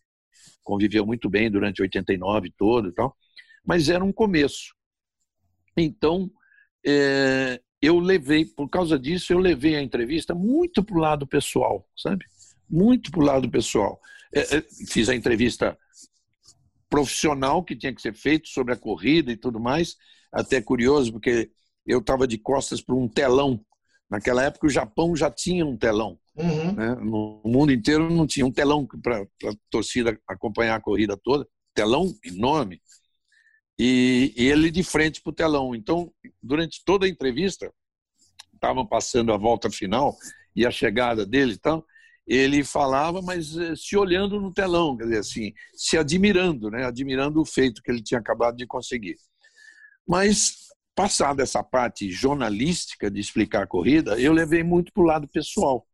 [0.66, 3.16] conviveu muito bem durante 89 todo e tal,
[3.64, 4.76] mas era um começo.
[5.78, 6.30] Então,
[6.86, 11.88] é, eu levei, por causa disso, eu levei a entrevista muito para o lado pessoal,
[11.96, 12.26] sabe?
[12.70, 14.00] Muito para o lado pessoal.
[14.34, 15.78] É, é, fiz a entrevista
[16.90, 19.96] profissional que tinha que ser feito sobre a corrida e tudo mais.
[20.32, 21.52] Até curioso, porque
[21.86, 23.64] eu estava de costas para um telão.
[24.10, 26.20] Naquela época, o Japão já tinha um telão.
[26.36, 26.74] Uhum.
[26.74, 26.96] Né?
[26.96, 31.48] No mundo inteiro não tinha um telão para a torcida acompanhar a corrida toda.
[31.74, 32.82] Telão enorme.
[33.78, 35.76] E, e ele de frente para o telão.
[35.76, 36.12] Então,
[36.42, 37.72] durante toda a entrevista,
[38.54, 40.16] estavam passando a volta final
[40.56, 41.86] e a chegada dele e tal
[42.28, 46.86] ele falava, mas eh, se olhando no telão, quer dizer assim, se admirando, né?
[46.86, 49.16] admirando o feito que ele tinha acabado de conseguir.
[50.08, 50.56] Mas,
[50.96, 55.86] passada essa parte jornalística de explicar a corrida, eu levei muito para o lado pessoal,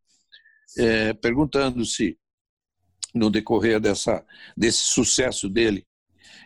[0.78, 2.18] é, perguntando se,
[3.14, 4.24] no decorrer dessa,
[4.56, 5.86] desse sucesso dele,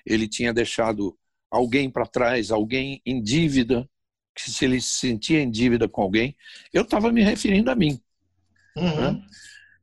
[0.04, 1.16] ele tinha deixado
[1.50, 3.88] alguém para trás, alguém em dívida,
[4.34, 6.36] que se ele se sentia em dívida com alguém,
[6.72, 8.00] eu estava me referindo a mim.
[8.76, 9.12] Uhum.
[9.12, 9.26] Né?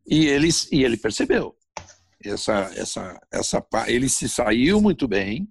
[0.07, 1.55] E ele, e ele percebeu.
[2.23, 5.47] Essa, essa, essa, ele se saiu muito bem,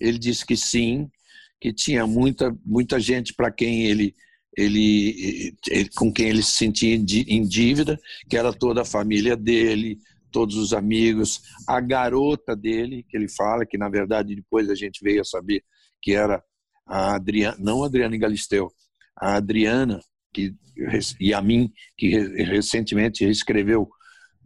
[0.00, 1.10] ele disse que sim,
[1.60, 4.14] que tinha muita, muita gente para quem ele,
[4.56, 7.98] ele, ele, com quem ele se sentia em dívida,
[8.28, 9.98] que era toda a família dele,
[10.30, 15.02] todos os amigos, a garota dele, que ele fala, que na verdade depois a gente
[15.02, 15.62] veio a saber
[16.02, 16.42] que era
[16.86, 18.70] a Adriana, não a Adriana Galisteu,
[19.16, 20.00] a Adriana,
[20.32, 20.52] que,
[21.20, 23.88] e a mim, que recentemente escreveu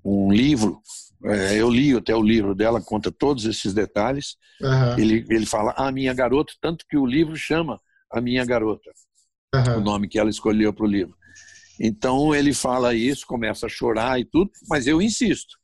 [0.05, 0.81] um livro.
[1.25, 4.37] É, eu li até o livro dela, conta todos esses detalhes.
[4.61, 4.99] Uhum.
[4.99, 7.81] Ele, ele fala A Minha Garota, tanto que o livro chama
[8.13, 8.91] A Minha Garota,
[9.55, 9.79] uhum.
[9.79, 11.17] o nome que ela escolheu para o livro.
[11.81, 15.57] Então ele fala isso, começa a chorar e tudo, mas eu insisto.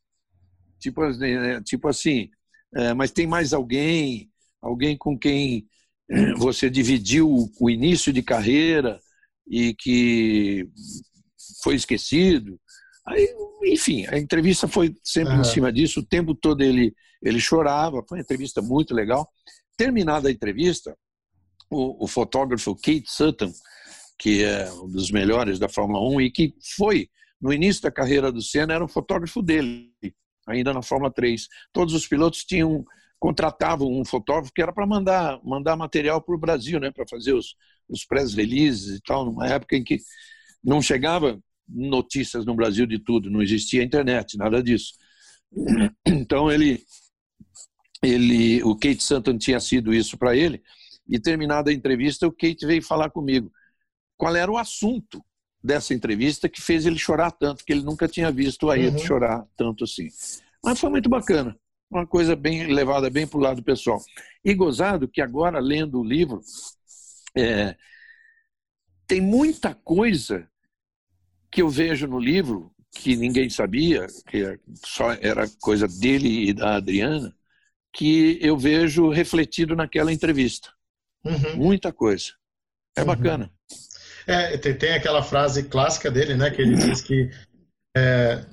[0.78, 2.28] Tipo, né, tipo assim,
[2.74, 4.30] é, mas tem mais alguém,
[4.60, 5.66] alguém com quem
[6.38, 9.00] você dividiu o início de carreira,
[9.46, 10.68] e que
[11.62, 12.58] foi esquecido.
[13.06, 13.28] Aí,
[13.64, 15.40] enfim, a entrevista foi sempre uhum.
[15.40, 19.28] em cima disso, o tempo todo ele, ele chorava, foi uma entrevista muito legal.
[19.76, 20.96] Terminada a entrevista,
[21.74, 23.52] o, o fotógrafo Kate Sutton,
[24.18, 27.08] que é um dos melhores da Fórmula 1 e que foi,
[27.40, 29.92] no início da carreira do Senna, era um fotógrafo dele,
[30.46, 31.48] ainda na Fórmula 3.
[31.72, 32.84] Todos os pilotos tinham
[33.18, 37.32] contratavam um fotógrafo que era para mandar mandar material para o Brasil, né, para fazer
[37.32, 37.56] os,
[37.88, 39.98] os press releases e tal, numa época em que
[40.62, 44.92] não chegava notícias no Brasil de tudo, não existia internet, nada disso.
[46.06, 46.82] Então ele,
[48.02, 50.62] ele, o Kate Santon tinha sido isso para ele
[51.08, 53.52] e terminada a entrevista, o Kate veio falar comigo
[54.16, 55.24] qual era o assunto
[55.62, 58.98] dessa entrevista que fez ele chorar tanto, que ele nunca tinha visto a uhum.
[58.98, 60.08] chorar tanto assim.
[60.62, 61.56] Mas foi muito bacana,
[61.90, 64.00] uma coisa bem levada bem para o lado pessoal.
[64.44, 66.40] E gozado que agora lendo o livro
[67.36, 67.76] é,
[69.06, 70.48] tem muita coisa
[71.50, 76.76] que eu vejo no livro que ninguém sabia, que só era coisa dele e da
[76.76, 77.34] Adriana,
[77.92, 80.72] que eu vejo refletido naquela entrevista.
[81.24, 81.56] Uhum.
[81.56, 82.32] Muita coisa.
[82.96, 83.06] É uhum.
[83.06, 83.50] bacana.
[84.26, 87.30] É, tem, tem, aquela frase clássica dele, né, que ele diz que
[87.96, 88.44] é,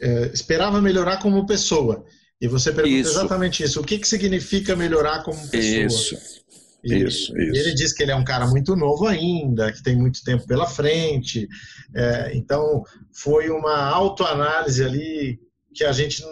[0.00, 2.04] é, esperava melhorar como pessoa.
[2.40, 3.10] E você pergunta isso.
[3.10, 3.80] exatamente isso.
[3.80, 5.86] O que, que significa melhorar como pessoa?
[5.86, 6.44] Isso.
[6.84, 7.60] E, isso, isso.
[7.60, 10.66] ele diz que ele é um cara muito novo ainda, que tem muito tempo pela
[10.66, 11.48] frente.
[11.94, 15.40] É, então, foi uma autoanálise ali
[15.74, 16.22] que a gente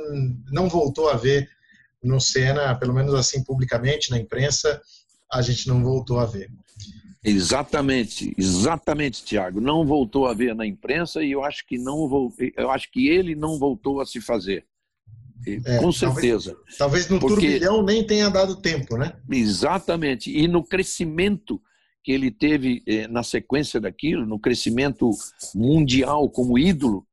[0.53, 1.49] não voltou a ver
[2.03, 4.81] no Senna, pelo menos assim publicamente, na imprensa,
[5.35, 6.51] a gente não voltou a ver.
[7.25, 9.61] Exatamente, exatamente, Tiago.
[9.61, 13.09] Não voltou a ver na imprensa e eu acho que não voltou, eu acho que
[13.09, 14.65] ele não voltou a se fazer.
[15.47, 16.53] É, com certeza.
[16.53, 19.15] Talvez, talvez no Porque, turbilhão nem tenha dado tempo, né?
[19.31, 20.31] Exatamente.
[20.31, 21.61] E no crescimento
[22.03, 25.11] que ele teve eh, na sequência daquilo, no crescimento
[25.55, 27.07] mundial como ídolo,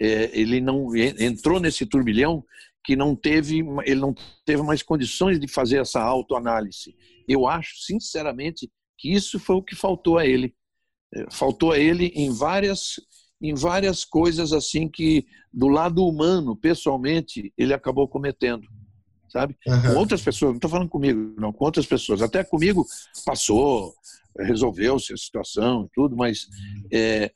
[0.00, 2.44] eh, ele não entrou nesse turbilhão
[2.84, 4.14] que não teve, ele não
[4.44, 6.96] teve mais condições de fazer essa autoanálise.
[7.28, 10.54] Eu acho, sinceramente, que isso foi o que faltou a ele.
[11.14, 12.94] Eh, faltou a ele em várias
[13.40, 18.66] em várias coisas assim que do lado humano, pessoalmente, ele acabou cometendo,
[19.28, 19.56] sabe?
[19.66, 19.82] Uhum.
[19.82, 22.20] Com outras pessoas, não estou falando comigo, não, com outras pessoas.
[22.20, 22.84] Até comigo
[23.24, 23.94] passou,
[24.38, 26.46] resolveu-se a situação e tudo, mas
[26.92, 27.30] é,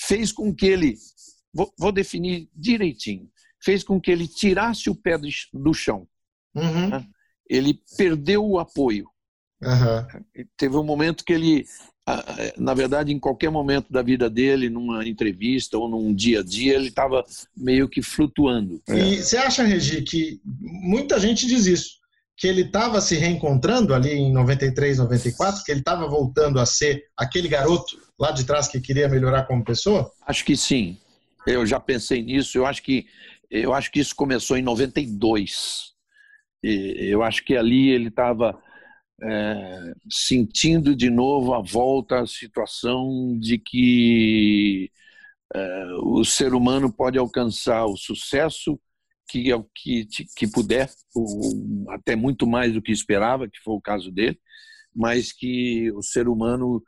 [0.00, 0.96] fez com que ele,
[1.52, 3.28] vou, vou, definir direitinho,
[3.62, 5.18] fez com que ele tirasse o pé
[5.52, 6.06] do, chão.
[6.54, 6.88] Uhum.
[6.88, 7.06] Né?
[7.48, 9.08] Ele perdeu o apoio.
[9.62, 10.46] Uhum.
[10.56, 11.64] Teve um momento que ele
[12.56, 16.74] na verdade, em qualquer momento da vida dele, numa entrevista ou num dia a dia,
[16.74, 17.24] ele estava
[17.56, 18.82] meio que flutuando.
[18.88, 21.90] E você acha, Regi, que muita gente diz isso,
[22.36, 27.04] que ele estava se reencontrando ali em 93, 94, que ele estava voltando a ser
[27.16, 30.10] aquele garoto lá de trás que queria melhorar como pessoa?
[30.26, 30.98] Acho que sim.
[31.46, 32.58] Eu já pensei nisso.
[32.58, 33.06] Eu acho que
[33.52, 35.92] eu acho que isso começou em 92.
[36.62, 38.58] E eu acho que ali ele estava
[39.22, 44.90] é, sentindo de novo a volta à situação de que
[45.54, 48.80] é, o ser humano pode alcançar o sucesso
[49.28, 53.80] que, é que, que puder, ou até muito mais do que esperava, que foi o
[53.80, 54.38] caso dele,
[54.94, 56.82] mas que o ser humano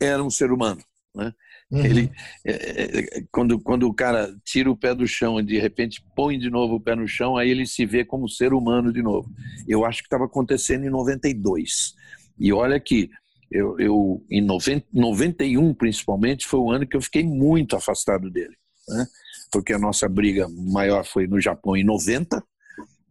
[0.00, 0.82] era um ser humano.
[1.14, 1.32] Né?
[1.70, 1.84] Uhum.
[1.84, 2.10] Ele,
[2.44, 6.04] é, é, é, quando, quando o cara tira o pé do chão e de repente
[6.16, 9.02] põe de novo o pé no chão, aí ele se vê como ser humano de
[9.02, 9.30] novo.
[9.68, 11.94] Eu acho que estava acontecendo em 92.
[12.38, 13.08] E olha que
[13.50, 18.56] eu, eu em 90, 91 principalmente foi o ano que eu fiquei muito afastado dele,
[18.88, 19.06] né?
[19.52, 22.42] porque a nossa briga maior foi no Japão em 90.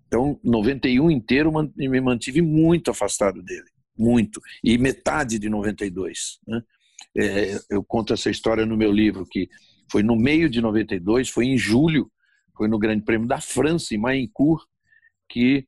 [0.08, 4.42] Então, 91 inteiro me mantive muito afastado dele, muito.
[4.64, 6.62] E metade de 92, né?
[7.18, 9.50] É, eu conto essa história no meu livro, que
[9.92, 12.12] foi no meio de 92, foi em julho,
[12.56, 14.64] foi no Grande Prêmio da França, em Mayencourt,
[15.28, 15.66] que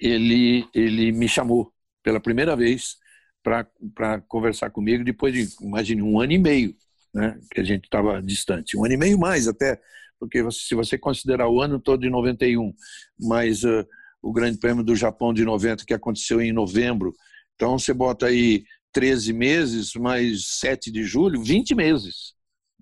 [0.00, 1.72] ele, ele me chamou
[2.02, 2.96] pela primeira vez
[3.42, 6.76] para conversar comigo, depois de, imagine, um ano e meio
[7.12, 8.76] né, que a gente estava distante.
[8.76, 9.80] Um ano e meio mais até,
[10.18, 12.72] porque se você considerar o ano todo de 91,
[13.18, 13.86] mas uh,
[14.22, 17.14] o Grande Prêmio do Japão de 90, que aconteceu em novembro,
[17.54, 22.34] então você bota aí 13 meses, mais 7 de julho, 20 meses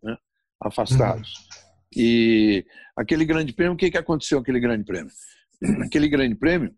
[0.02, 0.16] né,
[0.60, 1.34] afastados.
[1.34, 2.02] Uhum.
[2.02, 5.12] E aquele grande prêmio, o que, que aconteceu aquele grande prêmio?
[5.82, 6.74] Aquele grande prêmio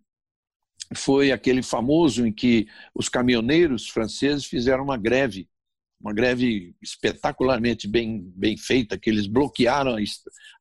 [0.96, 5.48] foi aquele famoso em que os caminhoneiros franceses fizeram uma greve,
[6.00, 9.96] uma greve espetacularmente bem, bem feita, que eles bloquearam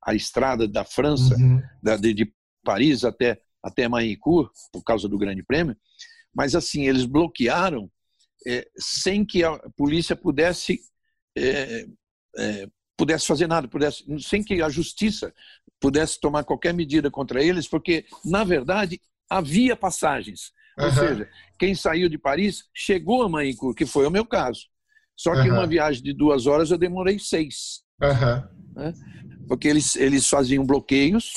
[0.04, 1.62] a, estrada da França, uhum.
[1.82, 5.78] da, de, de, Paris até, até Mayencourt, por causa do grande prêmio,
[6.36, 7.90] mas assim, eles bloquearam
[8.48, 10.80] é, sem que a polícia pudesse
[11.38, 11.86] é,
[12.38, 12.68] é,
[12.98, 15.32] pudesse fazer nada, pudesse, sem que a justiça
[15.80, 20.52] pudesse tomar qualquer medida contra eles, porque na verdade havia passagens.
[20.78, 20.86] Uhum.
[20.86, 21.30] Ou seja,
[21.60, 24.62] quem saiu de Paris chegou a Manicur, que foi o meu caso.
[25.16, 25.56] Só que uhum.
[25.56, 27.84] uma viagem de duas horas eu demorei seis.
[28.02, 28.74] Uhum.
[28.76, 28.94] Né?
[29.48, 31.34] Porque eles, eles faziam bloqueios,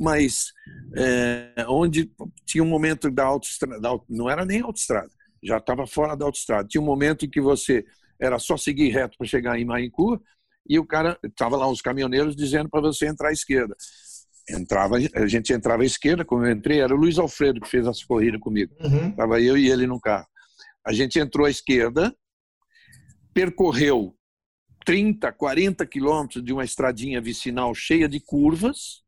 [0.00, 0.52] mas
[0.96, 2.10] é, onde
[2.46, 5.10] tinha um momento da autoestrada, não era nem autoestrada,
[5.42, 6.68] já estava fora da autoestrada.
[6.68, 7.84] Tinha um momento em que você
[8.20, 10.20] era só seguir reto para chegar em Maicur
[10.68, 13.74] e o cara estava lá os caminhoneiros dizendo para você entrar à esquerda.
[14.48, 17.86] Entrava, a gente entrava à esquerda, como eu entrei, era o Luiz Alfredo que fez
[17.86, 18.74] essa corrida comigo.
[18.80, 19.12] Uhum.
[19.12, 20.26] Tava eu e ele no carro.
[20.84, 22.14] A gente entrou à esquerda,
[23.32, 24.16] percorreu
[24.84, 29.02] 30, 40 quilômetros de uma estradinha vicinal cheia de curvas,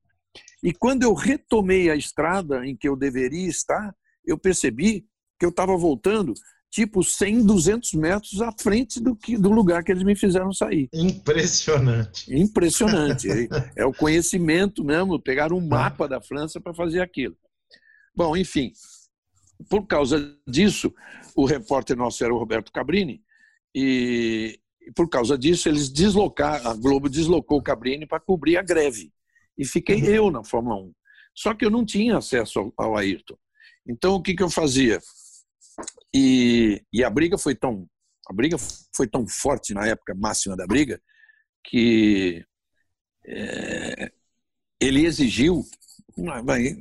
[0.63, 5.07] e quando eu retomei a estrada em que eu deveria estar, eu percebi
[5.39, 6.35] que eu estava voltando
[6.71, 10.89] tipo 100, 200 metros à frente do, que, do lugar que eles me fizeram sair.
[10.93, 12.35] Impressionante.
[12.35, 13.31] Impressionante.
[13.31, 13.49] é,
[13.83, 17.37] é o conhecimento mesmo, pegar um mapa da França para fazer aquilo.
[18.17, 18.73] Bom, enfim,
[19.69, 20.93] por causa disso,
[21.37, 23.23] o repórter nosso era o Roberto Cabrini,
[23.73, 28.63] e, e por causa disso eles deslocaram, a Globo deslocou o Cabrini para cobrir a
[28.63, 29.13] greve.
[29.57, 30.09] E fiquei uhum.
[30.09, 30.93] eu na Fórmula 1.
[31.37, 33.37] Só que eu não tinha acesso ao, ao Ayrton.
[33.87, 35.01] Então, o que, que eu fazia?
[36.15, 37.89] E, e a briga foi tão
[38.27, 38.57] a briga
[38.95, 40.99] foi tão forte na época máxima da briga
[41.63, 42.43] que
[43.27, 44.13] é,
[44.81, 45.63] ele exigiu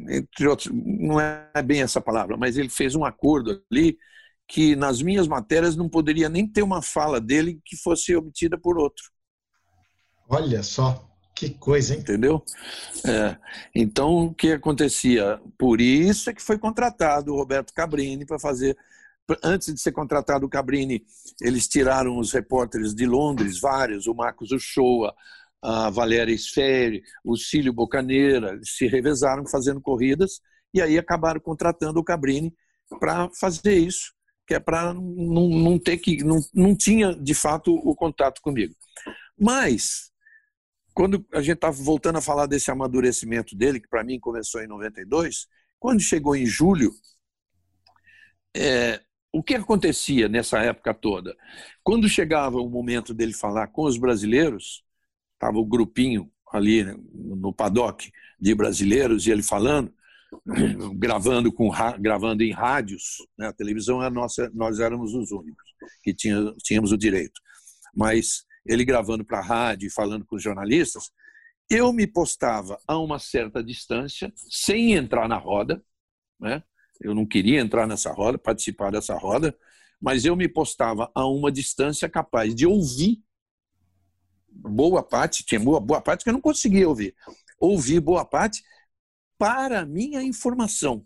[0.10, 3.98] entre outros, não é bem essa palavra, mas ele fez um acordo ali
[4.48, 8.78] que nas minhas matérias não poderia nem ter uma fala dele que fosse obtida por
[8.78, 9.04] outro.
[10.30, 12.02] Olha só, que coisa, hein?
[12.02, 12.44] Entendeu?
[13.06, 13.38] É,
[13.74, 15.42] então, o que acontecia?
[15.58, 18.78] Por isso é que foi contratado o Roberto Cabrini para fazer.
[19.42, 21.06] Antes de ser contratado o Cabrini,
[21.42, 25.14] eles tiraram os repórteres de Londres, vários, o Marcos Uchoa,
[25.62, 30.42] a Valéria Sferi, o Cílio Bocaneira, se revezaram fazendo corridas
[30.74, 32.54] e aí acabaram contratando o Cabrini
[33.00, 34.14] para fazer isso,
[34.46, 36.22] que é para não, não ter que.
[36.24, 38.76] Não, não tinha, de fato, o contato comigo.
[39.40, 40.12] Mas,
[40.94, 44.68] quando a gente estava voltando a falar desse amadurecimento dele, que para mim começou em
[44.68, 45.48] 92,
[45.80, 46.92] quando chegou em julho,
[48.56, 49.02] é,
[49.34, 51.36] o que acontecia nessa época toda?
[51.84, 54.84] Quando chegava o momento dele falar com os brasileiros,
[55.34, 59.92] estava o grupinho ali né, no paddock de brasileiros e ele falando,
[60.96, 63.48] gravando com gravando em rádios, né?
[63.48, 65.66] a televisão é nossa, nós éramos os únicos
[66.04, 67.42] que tinha, tínhamos o direito,
[67.96, 71.10] mas ele gravando para a rádio e falando com os jornalistas,
[71.70, 75.84] eu me postava a uma certa distância, sem entrar na roda,
[76.40, 76.64] né?
[77.02, 79.56] Eu não queria entrar nessa roda, participar dessa roda,
[80.02, 83.22] mas eu me postava a uma distância capaz de ouvir
[84.54, 87.16] boa parte, tinha boa, boa parte que eu não conseguia ouvir.
[87.60, 88.64] Ouvir boa parte
[89.38, 91.06] para minha informação, uhum.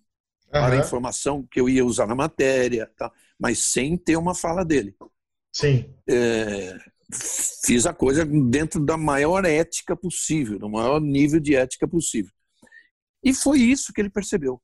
[0.51, 3.11] para a informação que eu ia usar na matéria, tá?
[3.39, 4.95] mas sem ter uma fala dele.
[5.53, 5.91] Sim.
[6.07, 6.77] É,
[7.65, 12.31] fiz a coisa dentro da maior ética possível, do maior nível de ética possível.
[13.23, 14.61] E foi isso que ele percebeu.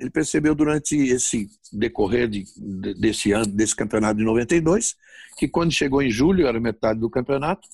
[0.00, 2.44] Ele percebeu durante esse decorrer de,
[2.98, 4.96] desse ano, desse campeonato de 92,
[5.38, 7.68] que quando chegou em julho, era metade do campeonato,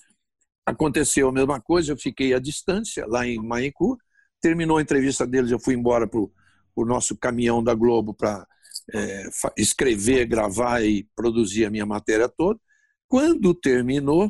[0.67, 3.97] Aconteceu a mesma coisa, eu fiquei à distância, lá em Maicur.
[4.41, 8.45] Terminou a entrevista deles, eu fui embora para o nosso caminhão da Globo para
[8.93, 12.59] é, escrever, gravar e produzir a minha matéria toda.
[13.07, 14.29] Quando terminou,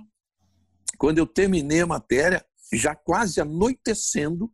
[0.99, 4.53] quando eu terminei a matéria, já quase anoitecendo,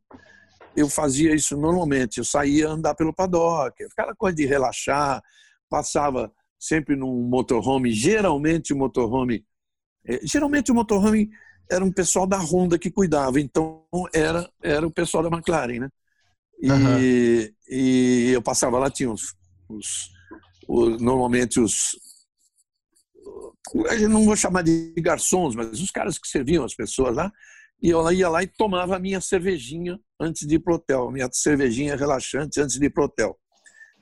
[0.77, 2.19] eu fazia isso normalmente.
[2.19, 5.23] Eu saía andar pelo paddock, aquela coisa de relaxar,
[5.69, 9.45] passava sempre num motorhome, geralmente o motorhome,
[10.07, 11.29] é, geralmente o motorhome
[11.71, 15.89] era um pessoal da Honda que cuidava, então era, era o pessoal da McLaren, né?
[16.61, 16.99] E, uhum.
[17.69, 19.35] e eu passava lá, tinha os,
[19.69, 20.11] os,
[20.69, 21.97] os normalmente os,
[24.01, 27.33] eu não vou chamar de garçons, mas os caras que serviam as pessoas lá,
[27.83, 31.13] e eu ia lá e tomava a minha cervejinha antes de ir pro hotel, a
[31.13, 33.37] minha cervejinha relaxante antes de ir pro hotel.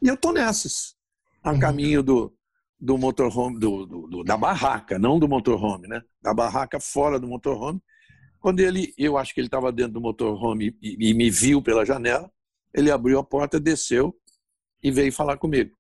[0.02, 0.94] E eu tô nessas,
[1.42, 1.58] a uhum.
[1.58, 2.36] caminho do,
[2.78, 6.02] do motorhome, do, do, do, da barraca, não do motorhome, né?
[6.20, 7.80] Da barraca fora do motorhome.
[8.38, 11.84] Quando ele, eu acho que ele estava dentro do motorhome e, e me viu pela
[11.84, 12.30] janela,
[12.74, 14.14] ele abriu a porta, desceu
[14.82, 15.74] e veio falar comigo.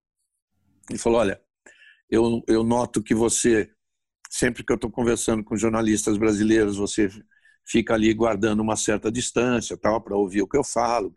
[0.88, 1.40] Ele falou: Olha,
[2.10, 3.70] eu, eu noto que você,
[4.30, 7.10] sempre que eu estou conversando com jornalistas brasileiros, você
[7.70, 11.12] fica ali guardando uma certa distância tal para ouvir o que eu falo.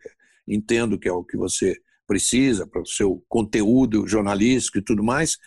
[0.46, 1.76] Entendo que é o que você
[2.06, 5.38] precisa para o seu conteúdo jornalístico e tudo mais,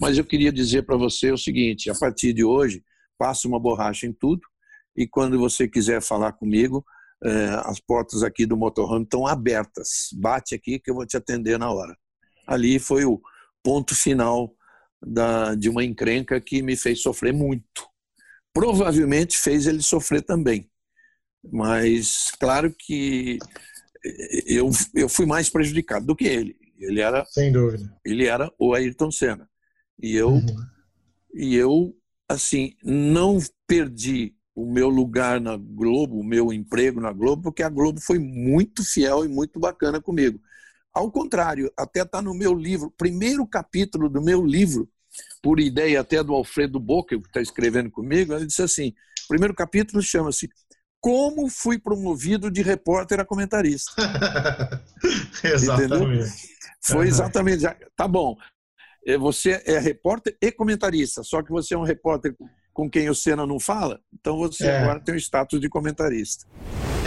[0.00, 2.82] mas eu queria dizer para você o seguinte: a partir de hoje,
[3.18, 4.42] passe uma borracha em tudo
[4.96, 6.84] e quando você quiser falar comigo,
[7.24, 10.08] eh, as portas aqui do motorhome estão abertas.
[10.14, 11.96] Bate aqui que eu vou te atender na hora.
[12.46, 13.20] Ali foi o
[13.62, 14.54] ponto final
[15.04, 17.93] da, de uma encrenca que me fez sofrer muito.
[18.54, 20.70] Provavelmente fez ele sofrer também.
[21.52, 23.38] Mas claro que
[24.46, 26.56] eu, eu fui mais prejudicado do que ele.
[26.78, 29.48] Ele era, sem dúvida, ele era o Ayrton Senna.
[30.00, 30.56] E eu, uhum.
[31.34, 31.94] e eu,
[32.28, 37.68] assim, não perdi o meu lugar na Globo, o meu emprego na Globo, porque a
[37.68, 40.40] Globo foi muito fiel e muito bacana comigo.
[40.92, 44.88] Ao contrário, até está no meu livro, primeiro capítulo do meu livro,
[45.42, 48.92] por ideia até do Alfredo Boca, que está escrevendo comigo, ele disse assim:
[49.28, 50.48] primeiro capítulo chama-se
[51.00, 53.92] como fui promovido de repórter a comentarista.
[55.44, 55.94] exatamente.
[55.94, 56.26] Entendeu?
[56.80, 57.64] Foi exatamente.
[57.94, 58.36] Tá bom.
[59.06, 62.34] É, você é repórter e comentarista, só que você é um repórter
[62.74, 64.78] com quem o Senna não fala, então você é.
[64.78, 66.44] agora tem o status de comentarista.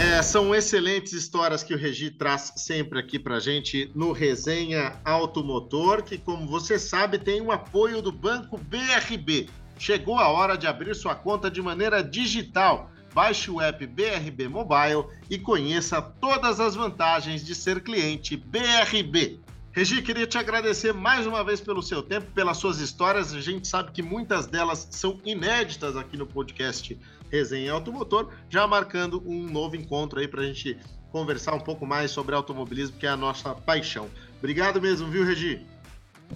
[0.00, 6.02] É, são excelentes histórias que o Regi traz sempre aqui para gente no Resenha Automotor,
[6.02, 9.48] que, como você sabe, tem o apoio do Banco BRB.
[9.78, 15.06] Chegou a hora de abrir sua conta de maneira digital Baixe o app BRB Mobile
[15.28, 19.40] e conheça todas as vantagens de ser cliente BRB.
[19.72, 23.32] Regi, queria te agradecer mais uma vez pelo seu tempo, pelas suas histórias.
[23.32, 26.98] A gente sabe que muitas delas são inéditas aqui no podcast
[27.30, 30.78] Resenha Automotor, já marcando um novo encontro aí para a gente
[31.12, 34.08] conversar um pouco mais sobre automobilismo, que é a nossa paixão.
[34.38, 35.64] Obrigado mesmo, viu, Regi?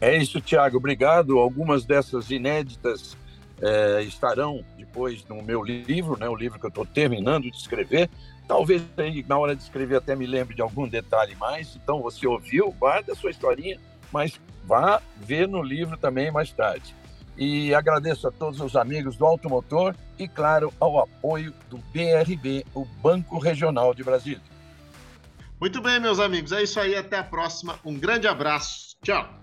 [0.01, 0.77] É isso, Tiago.
[0.77, 1.39] Obrigado.
[1.39, 3.17] Algumas dessas inéditas
[3.61, 8.11] é, estarão depois no meu livro, né, o livro que eu estou terminando de escrever.
[8.47, 8.83] Talvez
[9.27, 11.77] na hora de escrever até me lembre de algum detalhe mais.
[11.77, 13.81] Então você ouviu, guarda a sua historinha,
[14.13, 16.95] mas vá ver no livro também mais tarde.
[17.37, 22.85] E agradeço a todos os amigos do Automotor e, claro, ao apoio do BRB, o
[22.85, 24.43] Banco Regional de Brasília.
[25.59, 26.53] Muito bem, meus amigos.
[26.53, 26.95] É isso aí.
[26.95, 27.79] Até a próxima.
[27.85, 28.97] Um grande abraço.
[29.03, 29.42] Tchau.